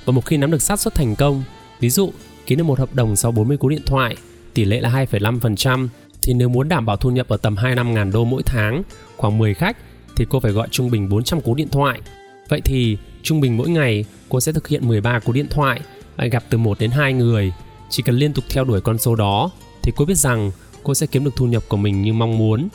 Và 0.06 0.12
một 0.12 0.26
khi 0.26 0.38
nắm 0.38 0.52
được 0.52 0.62
xác 0.62 0.80
suất 0.80 0.96
thành 0.96 1.16
công, 1.16 1.44
ví 1.80 1.90
dụ 1.90 2.12
ký 2.46 2.56
được 2.56 2.64
một 2.64 2.80
hợp 2.80 2.96
đồng 2.96 3.16
sau 3.16 3.32
40 3.32 3.58
cú 3.58 3.70
điện 3.70 3.82
thoại, 3.86 4.16
tỷ 4.54 4.66
lệ 4.66 4.82
là 4.82 4.90
2,5%, 4.90 5.88
thì 6.22 6.34
nếu 6.34 6.50
muốn 6.50 6.70
đảm 6.70 6.86
bảo 6.86 6.98
thu 6.98 7.10
nhập 7.10 7.28
ở 7.30 7.38
tầm 7.38 7.56
25.000 7.56 8.12
đô 8.12 8.26
mỗi 8.26 8.44
tháng, 8.46 8.84
khoảng 9.18 9.38
10 9.38 9.54
khách, 9.54 9.78
thì 10.16 10.26
cô 10.30 10.40
phải 10.40 10.52
gọi 10.52 10.68
trung 10.72 10.92
bình 10.92 11.10
400 11.10 11.42
cú 11.42 11.56
điện 11.56 11.70
thoại. 11.70 12.02
Vậy 12.50 12.62
thì 12.62 12.98
trung 13.24 13.42
bình 13.42 13.58
mỗi 13.58 13.70
ngày 13.70 14.06
cô 14.30 14.40
sẽ 14.40 14.52
thực 14.52 14.68
hiện 14.68 14.88
13 14.88 15.20
cú 15.20 15.32
điện 15.32 15.48
thoại, 15.50 15.82
lại 16.18 16.30
gặp 16.30 16.44
từ 16.50 16.58
1 16.58 16.80
đến 16.80 16.92
2 16.92 17.14
người 17.14 17.54
chỉ 17.90 18.04
cần 18.04 18.16
liên 18.16 18.34
tục 18.34 18.44
theo 18.50 18.64
đuổi 18.64 18.82
con 18.82 18.98
số 18.98 19.16
đó 19.16 19.52
thì 19.82 19.92
cô 19.96 20.06
biết 20.06 20.18
rằng 20.18 20.52
cô 20.84 20.94
sẽ 20.94 21.08
kiếm 21.08 21.24
được 21.24 21.36
thu 21.36 21.46
nhập 21.46 21.64
của 21.68 21.78
mình 21.78 22.02
như 22.02 22.14
mong 22.14 22.38
muốn. 22.38 22.68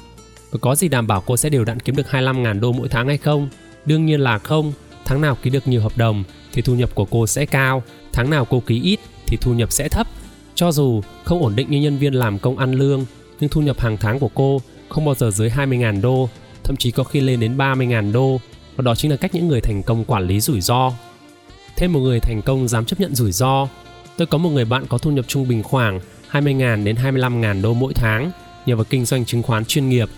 Và 0.50 0.58
có 0.60 0.74
gì 0.74 0.88
đảm 0.88 1.06
bảo 1.06 1.22
cô 1.26 1.36
sẽ 1.36 1.48
đều 1.48 1.64
đặn 1.64 1.80
kiếm 1.80 1.96
được 1.96 2.06
25.000 2.10 2.60
đô 2.60 2.72
mỗi 2.72 2.88
tháng 2.88 3.08
hay 3.08 3.18
không? 3.18 3.48
Đương 3.86 4.06
nhiên 4.06 4.20
là 4.20 4.38
không. 4.38 4.72
Tháng 5.04 5.20
nào 5.20 5.36
ký 5.42 5.50
được 5.50 5.68
nhiều 5.68 5.80
hợp 5.80 5.98
đồng 5.98 6.24
thì 6.52 6.62
thu 6.62 6.74
nhập 6.74 6.94
của 6.94 7.04
cô 7.04 7.26
sẽ 7.26 7.46
cao, 7.46 7.82
tháng 8.12 8.30
nào 8.30 8.44
cô 8.44 8.60
ký 8.60 8.82
ít 8.82 9.00
thì 9.26 9.36
thu 9.40 9.54
nhập 9.54 9.72
sẽ 9.72 9.88
thấp. 9.88 10.06
Cho 10.54 10.72
dù 10.72 11.00
không 11.24 11.42
ổn 11.42 11.56
định 11.56 11.70
như 11.70 11.80
nhân 11.80 11.98
viên 11.98 12.14
làm 12.14 12.38
công 12.38 12.58
ăn 12.58 12.72
lương, 12.72 13.06
nhưng 13.40 13.50
thu 13.50 13.60
nhập 13.60 13.80
hàng 13.80 13.96
tháng 13.96 14.18
của 14.18 14.30
cô 14.34 14.60
không 14.88 15.04
bao 15.04 15.14
giờ 15.14 15.30
dưới 15.30 15.48
20.000 15.48 16.00
đô, 16.00 16.28
thậm 16.64 16.76
chí 16.76 16.90
có 16.90 17.04
khi 17.04 17.20
lên 17.20 17.40
đến 17.40 17.56
30.000 17.56 18.12
đô 18.12 18.40
và 18.76 18.82
đó 18.82 18.94
chính 18.94 19.10
là 19.10 19.16
cách 19.16 19.34
những 19.34 19.48
người 19.48 19.60
thành 19.60 19.82
công 19.82 20.04
quản 20.04 20.26
lý 20.26 20.40
rủi 20.40 20.60
ro. 20.60 20.92
Thêm 21.76 21.92
một 21.92 22.00
người 22.00 22.20
thành 22.20 22.42
công 22.42 22.68
dám 22.68 22.84
chấp 22.84 23.00
nhận 23.00 23.14
rủi 23.14 23.32
ro. 23.32 23.68
Tôi 24.16 24.26
có 24.26 24.38
một 24.38 24.50
người 24.50 24.64
bạn 24.64 24.86
có 24.88 24.98
thu 24.98 25.10
nhập 25.10 25.24
trung 25.28 25.48
bình 25.48 25.62
khoảng 25.62 26.00
20.000 26.30 26.84
đến 26.84 26.96
25.000 26.96 27.62
đô 27.62 27.74
mỗi 27.74 27.94
tháng 27.94 28.30
nhờ 28.66 28.76
vào 28.76 28.84
kinh 28.84 29.04
doanh 29.04 29.24
chứng 29.24 29.42
khoán 29.42 29.64
chuyên 29.64 29.88
nghiệp. 29.88 30.08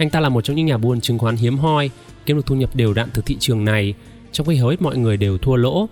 Anh 0.00 0.10
ta 0.10 0.20
là 0.20 0.28
một 0.28 0.40
trong 0.40 0.56
những 0.56 0.66
nhà 0.66 0.76
buôn 0.76 1.00
chứng 1.00 1.18
khoán 1.18 1.36
hiếm 1.36 1.58
hoi, 1.58 1.90
kiếm 2.26 2.36
được 2.36 2.46
thu 2.46 2.54
nhập 2.54 2.76
đều 2.76 2.94
đặn 2.94 3.08
từ 3.14 3.22
thị 3.26 3.36
trường 3.40 3.64
này, 3.64 3.94
trong 4.32 4.46
khi 4.46 4.56
hầu 4.56 4.68
hết 4.68 4.82
mọi 4.82 4.96
người 4.96 5.16
đều 5.16 5.38
thua 5.38 5.56
lỗ. 5.56 5.88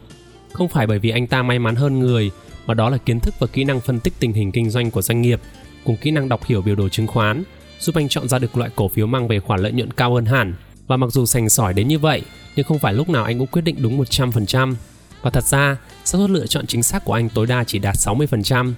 Không 0.53 0.69
phải 0.69 0.87
bởi 0.87 0.99
vì 0.99 1.11
anh 1.11 1.27
ta 1.27 1.43
may 1.43 1.59
mắn 1.59 1.77
hơn 1.77 1.99
người, 1.99 2.31
mà 2.67 2.75
đó 2.75 2.91
là 2.91 2.97
kiến 2.99 3.21
thức 3.21 3.35
và 3.39 3.47
kỹ 3.47 3.65
năng 3.65 3.81
phân 3.81 4.01
tích 4.01 4.13
tình 4.21 4.33
hình 4.33 4.53
kinh 4.53 4.71
doanh 4.71 4.91
của 4.91 5.03
doanh 5.03 5.23
nghiệp, 5.23 5.41
cùng 5.85 5.97
kỹ 5.97 6.11
năng 6.11 6.29
đọc 6.29 6.45
hiểu 6.45 6.63
biểu 6.63 6.75
đồ 6.75 6.89
chứng 6.89 7.07
khoán, 7.07 7.43
giúp 7.81 7.95
anh 7.95 8.09
chọn 8.09 8.29
ra 8.29 8.39
được 8.39 8.57
loại 8.57 8.71
cổ 8.77 8.89
phiếu 8.89 9.07
mang 9.07 9.29
về 9.29 9.41
khoản 9.41 9.61
lợi 9.61 9.73
nhuận 9.73 9.93
cao 9.93 10.15
hơn 10.15 10.25
hẳn. 10.25 10.55
Và 10.87 10.97
mặc 10.97 11.13
dù 11.13 11.27
sành 11.27 11.49
sỏi 11.49 11.75
đến 11.75 11.89
như 11.89 11.99
vậy, 11.99 12.23
nhưng 12.57 12.67
không 12.67 12.79
phải 12.79 12.95
lúc 12.95 13.09
nào 13.09 13.25
anh 13.25 13.39
cũng 13.39 13.47
quyết 13.47 13.63
định 13.63 13.77
đúng 13.79 13.99
100%. 13.99 14.75
Và 15.23 15.31
thật 15.31 15.45
ra, 15.45 15.77
xác 16.05 16.19
suất 16.19 16.31
lựa 16.31 16.47
chọn 16.47 16.67
chính 16.67 16.83
xác 16.83 17.05
của 17.05 17.13
anh 17.13 17.29
tối 17.29 17.47
đa 17.47 17.65
chỉ 17.65 17.79
đạt 17.79 17.97
60%. 17.97 18.73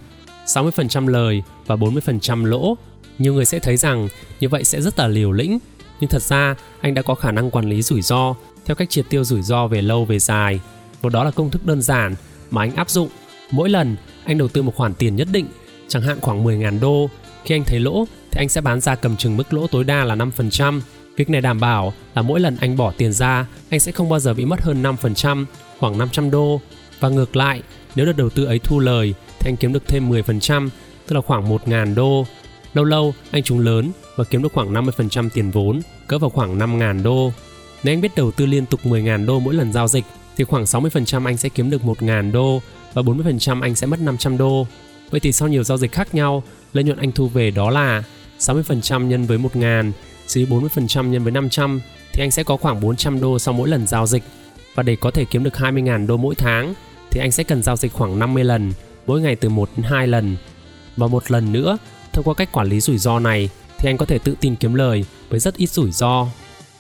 60% 0.47 1.07
lời 1.07 1.43
và 1.67 1.77
40% 1.77 2.45
lỗ. 2.45 2.77
Nhiều 3.21 3.35
người 3.35 3.45
sẽ 3.45 3.59
thấy 3.59 3.77
rằng 3.77 4.09
như 4.41 4.49
vậy 4.49 4.65
sẽ 4.65 4.81
rất 4.81 4.99
là 4.99 5.09
liều 5.09 5.33
lĩnh, 5.33 5.59
nhưng 6.01 6.11
thật 6.11 6.23
ra 6.23 6.55
anh 6.81 6.95
đã 6.95 7.03
có 7.03 7.15
khả 7.15 7.33
năng 7.33 7.51
quản 7.51 7.69
lý 7.69 7.83
rủi 7.83 8.03
ro 8.03 8.35
theo 8.65 8.75
cách 8.75 8.91
triệt 8.91 9.05
tiêu 9.09 9.25
rủi 9.25 9.43
ro 9.43 9.67
về 9.67 9.83
lâu 9.83 10.05
về 10.05 10.19
dài. 10.19 10.61
Và 11.01 11.11
đó 11.11 11.25
là 11.25 11.31
công 11.31 11.51
thức 11.51 11.67
đơn 11.67 11.83
giản 11.83 12.15
mà 12.51 12.63
anh 12.63 12.75
áp 12.75 12.91
dụng. 12.91 13.09
Mỗi 13.51 13.71
lần 13.71 13.97
anh 14.25 14.39
đầu 14.39 14.49
tư 14.49 14.63
một 14.63 14.75
khoản 14.77 14.95
tiền 14.95 15.17
nhất 15.17 15.29
định, 15.33 15.47
chẳng 15.89 16.03
hạn 16.03 16.21
khoảng 16.21 16.45
10.000 16.45 16.81
đô, 16.81 17.11
khi 17.45 17.55
anh 17.55 17.65
thấy 17.65 17.81
lỗ 17.81 18.05
thì 18.31 18.39
anh 18.39 18.49
sẽ 18.49 18.61
bán 18.61 18.81
ra 18.81 18.95
cầm 18.95 19.17
chừng 19.17 19.37
mức 19.37 19.53
lỗ 19.53 19.67
tối 19.67 19.85
đa 19.85 20.05
là 20.05 20.15
5%. 20.15 20.81
Việc 21.17 21.31
này 21.31 21.41
đảm 21.41 21.61
bảo 21.61 21.93
là 22.15 22.23
mỗi 22.23 22.41
lần 22.41 22.57
anh 22.61 22.77
bỏ 22.77 22.93
tiền 22.97 23.13
ra, 23.13 23.47
anh 23.71 23.81
sẽ 23.81 23.93
không 23.93 24.09
bao 24.09 24.21
giờ 24.21 24.35
bị 24.35 24.45
mất 24.45 24.63
hơn 24.63 24.83
5%, 24.83 25.45
khoảng 25.79 25.99
500 25.99 26.31
đô. 26.31 26.61
Và 27.01 27.09
ngược 27.09 27.37
lại, 27.37 27.63
nếu 27.95 28.07
đợt 28.07 28.17
đầu 28.17 28.31
tư 28.31 28.45
ấy 28.45 28.59
thu 28.59 28.81
lời 28.81 29.15
thì 29.41 29.51
anh 29.51 29.57
kiếm 29.57 29.73
được 29.73 29.89
thêm 29.89 30.11
10%, 30.11 30.69
tức 31.07 31.17
là 31.17 31.21
khoảng 31.21 31.51
1.000 31.57 31.95
đô. 31.95 32.27
Lâu 32.75 32.85
lâu 32.85 33.15
anh 33.31 33.43
trúng 33.43 33.61
lớn 33.61 33.93
và 34.17 34.25
kiếm 34.25 34.43
được 34.43 34.53
khoảng 34.53 34.75
50% 34.75 35.29
tiền 35.35 35.51
vốn, 35.51 35.81
cỡ 36.07 36.19
vào 36.19 36.31
khoảng 36.31 36.59
5.000 36.59 37.03
đô. 37.03 37.33
Nếu 37.83 37.95
anh 37.95 38.01
biết 38.01 38.15
đầu 38.17 38.31
tư 38.31 38.47
liên 38.47 38.67
tục 38.67 38.81
10.000 38.85 39.27
đô 39.27 39.41
mỗi 39.41 39.55
lần 39.55 39.73
giao 39.73 39.89
dịch 39.89 40.05
thì 40.37 40.45
khoảng 40.45 40.65
60% 40.65 41.27
anh 41.27 41.37
sẽ 41.37 41.49
kiếm 41.49 41.71
được 41.71 41.83
1.000 41.83 42.33
đô 42.33 42.63
và 42.95 43.03
40% 43.03 43.63
anh 43.63 43.75
sẽ 43.75 43.87
mất 43.87 44.01
500 44.01 44.39
đô. 44.39 44.67
Vậy 45.11 45.21
thì 45.21 45.33
sau 45.33 45.49
nhiều 45.49 45.65
giao 45.65 45.79
dịch 45.79 45.93
khác 45.93 46.15
nhau, 46.15 46.43
lợi 46.73 46.85
nhuận 46.85 46.99
anh 46.99 47.13
thu 47.13 47.29
về 47.29 47.51
đó 47.51 47.71
là 47.71 48.03
60% 48.39 49.07
nhân 49.07 49.27
với 49.27 49.39
1.000 49.39 49.93
dưới 50.27 50.47
40% 50.47 51.09
nhân 51.09 51.23
với 51.23 51.33
500 51.33 51.81
thì 52.13 52.23
anh 52.25 52.31
sẽ 52.31 52.43
có 52.43 52.57
khoảng 52.57 52.81
400 52.81 53.21
đô 53.21 53.39
sau 53.39 53.55
mỗi 53.55 53.69
lần 53.69 53.87
giao 53.87 54.07
dịch. 54.07 54.23
Và 54.75 54.83
để 54.83 54.97
có 54.97 55.11
thể 55.11 55.25
kiếm 55.25 55.45
được 55.45 55.55
20.000 55.55 56.07
đô 56.07 56.17
mỗi 56.17 56.35
tháng 56.35 56.75
thì 57.11 57.21
anh 57.21 57.33
sẽ 57.33 57.45
cần 57.45 57.63
giao 57.63 57.77
dịch 57.77 57.93
khoảng 57.93 58.19
50 58.19 58.45
lần, 58.45 58.73
mỗi 59.07 59.21
ngày 59.21 59.37
từ 59.37 59.49
1 59.49 59.71
đến 59.77 59.85
2 59.85 60.07
lần. 60.07 60.37
Và 60.97 61.07
một 61.07 61.31
lần 61.31 61.53
nữa, 61.53 61.79
thông 62.13 62.25
qua 62.25 62.35
cách 62.35 62.53
quản 62.53 62.67
lý 62.67 62.81
rủi 62.81 62.99
ro 62.99 63.19
này 63.19 63.49
thì 63.79 63.89
anh 63.91 63.97
có 63.97 64.07
thể 64.07 64.19
tự 64.19 64.35
tin 64.41 64.57
kiếm 64.57 64.75
lời 64.75 65.05
với 65.29 65.41
rất 65.41 65.57
ít 65.57 65.71
rủi 65.71 65.91
ro. 65.91 66.27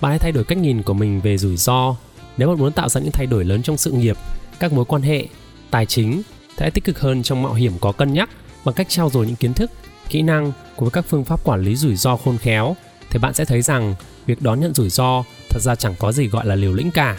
Bạn 0.00 0.10
hãy 0.10 0.18
thay 0.18 0.32
đổi 0.32 0.44
cách 0.44 0.58
nhìn 0.58 0.82
của 0.82 0.94
mình 0.94 1.20
về 1.20 1.38
rủi 1.38 1.56
ro. 1.56 1.96
Nếu 2.36 2.48
bạn 2.48 2.58
muốn 2.58 2.72
tạo 2.72 2.88
ra 2.88 3.00
những 3.00 3.12
thay 3.12 3.26
đổi 3.26 3.44
lớn 3.44 3.62
trong 3.62 3.76
sự 3.76 3.90
nghiệp, 3.90 4.16
các 4.60 4.72
mối 4.72 4.84
quan 4.84 5.02
hệ, 5.02 5.26
tài 5.70 5.86
chính, 5.86 6.22
thì 6.48 6.56
hãy 6.58 6.70
tích 6.70 6.84
cực 6.84 7.00
hơn 7.00 7.22
trong 7.22 7.42
mạo 7.42 7.54
hiểm 7.54 7.72
có 7.80 7.92
cân 7.92 8.12
nhắc 8.12 8.30
bằng 8.64 8.74
cách 8.74 8.88
trao 8.88 9.10
dồi 9.10 9.26
những 9.26 9.36
kiến 9.36 9.54
thức, 9.54 9.70
kỹ 10.08 10.22
năng 10.22 10.52
cùng 10.76 10.90
các 10.90 11.04
phương 11.08 11.24
pháp 11.24 11.44
quản 11.44 11.62
lý 11.62 11.76
rủi 11.76 11.96
ro 11.96 12.16
khôn 12.16 12.38
khéo 12.38 12.76
thì 13.10 13.18
bạn 13.18 13.34
sẽ 13.34 13.44
thấy 13.44 13.62
rằng 13.62 13.94
việc 14.26 14.42
đón 14.42 14.60
nhận 14.60 14.74
rủi 14.74 14.90
ro 14.90 15.24
thật 15.48 15.60
ra 15.62 15.74
chẳng 15.74 15.94
có 15.98 16.12
gì 16.12 16.26
gọi 16.26 16.46
là 16.46 16.54
liều 16.54 16.72
lĩnh 16.72 16.90
cả. 16.90 17.18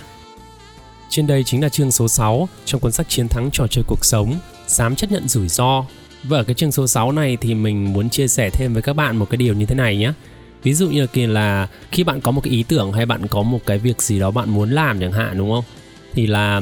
Trên 1.09 1.27
đây 1.27 1.43
chính 1.43 1.61
là 1.61 1.69
chương 1.69 1.91
số 1.91 2.07
6 2.07 2.49
trong 2.65 2.81
cuốn 2.81 2.91
sách 2.91 3.09
Chiến 3.09 3.27
thắng 3.27 3.49
trò 3.51 3.67
chơi 3.67 3.83
cuộc 3.87 4.05
sống, 4.05 4.35
dám 4.67 4.95
chấp 4.95 5.11
nhận 5.11 5.27
rủi 5.27 5.47
ro. 5.49 5.85
Và 6.23 6.37
ở 6.37 6.43
cái 6.43 6.53
chương 6.53 6.71
số 6.71 6.87
6 6.87 7.11
này 7.11 7.37
thì 7.41 7.55
mình 7.55 7.93
muốn 7.93 8.09
chia 8.09 8.27
sẻ 8.27 8.49
thêm 8.49 8.73
với 8.73 8.81
các 8.81 8.93
bạn 8.93 9.17
một 9.17 9.29
cái 9.29 9.37
điều 9.37 9.53
như 9.53 9.65
thế 9.65 9.75
này 9.75 9.97
nhé. 9.97 10.13
Ví 10.63 10.73
dụ 10.73 10.89
như 10.89 11.07
là, 11.15 11.27
là 11.27 11.67
khi 11.91 12.03
bạn 12.03 12.21
có 12.21 12.31
một 12.31 12.41
cái 12.41 12.53
ý 12.53 12.63
tưởng 12.63 12.91
hay 12.91 13.05
bạn 13.05 13.27
có 13.27 13.41
một 13.41 13.59
cái 13.65 13.77
việc 13.77 14.01
gì 14.01 14.19
đó 14.19 14.31
bạn 14.31 14.49
muốn 14.49 14.71
làm 14.71 14.99
chẳng 14.99 15.11
hạn 15.11 15.37
đúng 15.37 15.51
không? 15.51 15.63
Thì 16.13 16.27
là 16.27 16.61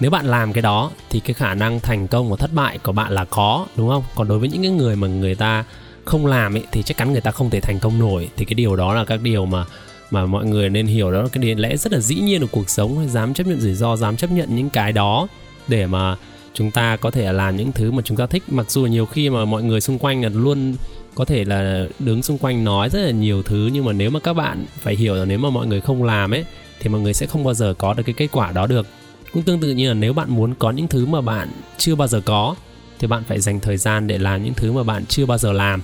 nếu 0.00 0.10
bạn 0.10 0.26
làm 0.26 0.52
cái 0.52 0.62
đó 0.62 0.90
thì 1.10 1.20
cái 1.20 1.34
khả 1.34 1.54
năng 1.54 1.80
thành 1.80 2.08
công 2.08 2.30
và 2.30 2.36
thất 2.36 2.52
bại 2.52 2.78
của 2.78 2.92
bạn 2.92 3.12
là 3.12 3.24
có 3.24 3.66
đúng 3.76 3.88
không? 3.88 4.04
Còn 4.14 4.28
đối 4.28 4.38
với 4.38 4.48
những 4.48 4.62
cái 4.62 4.70
người 4.70 4.96
mà 4.96 5.08
người 5.08 5.34
ta 5.34 5.64
không 6.04 6.26
làm 6.26 6.56
ấy 6.56 6.64
thì 6.72 6.82
chắc 6.82 6.96
chắn 6.96 7.12
người 7.12 7.20
ta 7.20 7.30
không 7.30 7.50
thể 7.50 7.60
thành 7.60 7.78
công 7.78 7.98
nổi 7.98 8.28
thì 8.36 8.44
cái 8.44 8.54
điều 8.54 8.76
đó 8.76 8.94
là 8.94 9.04
các 9.04 9.20
điều 9.22 9.46
mà 9.46 9.64
mà 10.10 10.26
mọi 10.26 10.46
người 10.46 10.70
nên 10.70 10.86
hiểu 10.86 11.12
đó 11.12 11.22
là 11.22 11.28
cái 11.32 11.42
điều 11.42 11.56
lẽ 11.56 11.76
rất 11.76 11.92
là 11.92 11.98
dĩ 11.98 12.14
nhiên 12.14 12.40
của 12.40 12.46
cuộc 12.50 12.70
sống 12.70 13.08
dám 13.08 13.34
chấp 13.34 13.46
nhận 13.46 13.60
rủi 13.60 13.74
ro 13.74 13.96
dám 13.96 14.16
chấp 14.16 14.30
nhận 14.30 14.56
những 14.56 14.70
cái 14.70 14.92
đó 14.92 15.28
để 15.68 15.86
mà 15.86 16.16
chúng 16.56 16.70
ta 16.70 16.96
có 16.96 17.10
thể 17.10 17.32
làm 17.32 17.56
những 17.56 17.72
thứ 17.72 17.90
mà 17.90 18.02
chúng 18.02 18.16
ta 18.16 18.26
thích. 18.26 18.42
Mặc 18.48 18.70
dù 18.70 18.86
nhiều 18.86 19.06
khi 19.06 19.30
mà 19.30 19.44
mọi 19.44 19.62
người 19.62 19.80
xung 19.80 19.98
quanh 19.98 20.22
là 20.22 20.28
luôn 20.28 20.74
có 21.14 21.24
thể 21.24 21.44
là 21.44 21.86
đứng 21.98 22.22
xung 22.22 22.38
quanh 22.38 22.64
nói 22.64 22.88
rất 22.88 23.00
là 23.00 23.10
nhiều 23.10 23.42
thứ, 23.42 23.70
nhưng 23.72 23.84
mà 23.84 23.92
nếu 23.92 24.10
mà 24.10 24.20
các 24.20 24.32
bạn 24.32 24.66
phải 24.80 24.96
hiểu 24.96 25.14
là 25.14 25.24
nếu 25.24 25.38
mà 25.38 25.50
mọi 25.50 25.66
người 25.66 25.80
không 25.80 26.04
làm 26.04 26.34
ấy, 26.34 26.44
thì 26.80 26.88
mọi 26.88 27.00
người 27.00 27.14
sẽ 27.14 27.26
không 27.26 27.44
bao 27.44 27.54
giờ 27.54 27.74
có 27.78 27.94
được 27.94 28.02
cái 28.06 28.14
kết 28.18 28.28
quả 28.32 28.52
đó 28.52 28.66
được. 28.66 28.86
Cũng 29.32 29.42
tương 29.42 29.60
tự 29.60 29.70
như 29.70 29.88
là 29.88 29.94
nếu 29.94 30.12
bạn 30.12 30.30
muốn 30.30 30.54
có 30.58 30.70
những 30.70 30.88
thứ 30.88 31.06
mà 31.06 31.20
bạn 31.20 31.48
chưa 31.78 31.94
bao 31.94 32.08
giờ 32.08 32.20
có, 32.24 32.54
thì 32.98 33.06
bạn 33.06 33.22
phải 33.24 33.40
dành 33.40 33.60
thời 33.60 33.76
gian 33.76 34.06
để 34.06 34.18
làm 34.18 34.44
những 34.44 34.54
thứ 34.54 34.72
mà 34.72 34.82
bạn 34.82 35.06
chưa 35.06 35.26
bao 35.26 35.38
giờ 35.38 35.52
làm. 35.52 35.82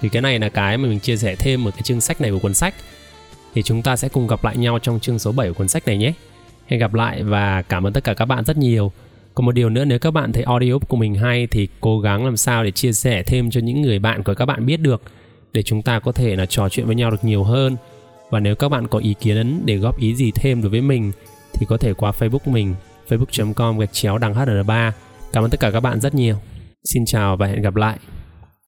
Thì 0.00 0.08
cái 0.08 0.22
này 0.22 0.38
là 0.38 0.48
cái 0.48 0.78
mà 0.78 0.88
mình 0.88 1.00
chia 1.00 1.16
sẻ 1.16 1.34
thêm 1.38 1.68
ở 1.68 1.70
cái 1.70 1.82
chương 1.82 2.00
sách 2.00 2.20
này 2.20 2.30
của 2.30 2.38
cuốn 2.38 2.54
sách. 2.54 2.74
Thì 3.54 3.62
chúng 3.62 3.82
ta 3.82 3.96
sẽ 3.96 4.08
cùng 4.08 4.26
gặp 4.26 4.44
lại 4.44 4.56
nhau 4.56 4.78
trong 4.78 5.00
chương 5.00 5.18
số 5.18 5.32
7 5.32 5.48
của 5.48 5.54
cuốn 5.54 5.68
sách 5.68 5.86
này 5.86 5.98
nhé. 5.98 6.12
Hẹn 6.66 6.80
gặp 6.80 6.94
lại 6.94 7.22
và 7.22 7.62
cảm 7.62 7.86
ơn 7.86 7.92
tất 7.92 8.04
cả 8.04 8.14
các 8.14 8.24
bạn 8.24 8.44
rất 8.44 8.56
nhiều 8.56 8.92
còn 9.34 9.46
một 9.46 9.52
điều 9.52 9.70
nữa, 9.70 9.84
nếu 9.84 9.98
các 9.98 10.10
bạn 10.10 10.32
thấy 10.32 10.42
audio 10.42 10.78
của 10.88 10.96
mình 10.96 11.14
hay 11.14 11.46
thì 11.46 11.68
cố 11.80 12.00
gắng 12.00 12.24
làm 12.24 12.36
sao 12.36 12.64
để 12.64 12.70
chia 12.70 12.92
sẻ 12.92 13.22
thêm 13.22 13.50
cho 13.50 13.60
những 13.60 13.82
người 13.82 13.98
bạn 13.98 14.22
của 14.22 14.34
các 14.34 14.46
bạn 14.46 14.66
biết 14.66 14.76
được, 14.76 15.02
để 15.52 15.62
chúng 15.62 15.82
ta 15.82 15.98
có 15.98 16.12
thể 16.12 16.36
là 16.36 16.46
trò 16.46 16.68
chuyện 16.68 16.86
với 16.86 16.94
nhau 16.94 17.10
được 17.10 17.24
nhiều 17.24 17.44
hơn. 17.44 17.76
Và 18.30 18.40
nếu 18.40 18.54
các 18.54 18.68
bạn 18.68 18.88
có 18.88 18.98
ý 18.98 19.14
kiến 19.20 19.62
để 19.64 19.76
góp 19.76 19.98
ý 19.98 20.14
gì 20.14 20.30
thêm 20.34 20.62
đối 20.62 20.70
với 20.70 20.80
mình 20.80 21.12
thì 21.52 21.66
có 21.68 21.76
thể 21.76 21.94
qua 21.94 22.12
facebook 22.18 22.52
mình 22.52 22.74
facebook.com 23.08 23.78
gạch 23.78 23.92
chéo 23.92 24.18
đằng 24.18 24.34
hr3 24.34 24.90
cảm 25.32 25.44
ơn 25.44 25.50
tất 25.50 25.60
cả 25.60 25.70
các 25.70 25.80
bạn 25.80 26.00
rất 26.00 26.14
nhiều. 26.14 26.36
Xin 26.84 27.04
chào 27.06 27.36
và 27.36 27.46
hẹn 27.46 27.62
gặp 27.62 27.76
lại. 27.76 27.98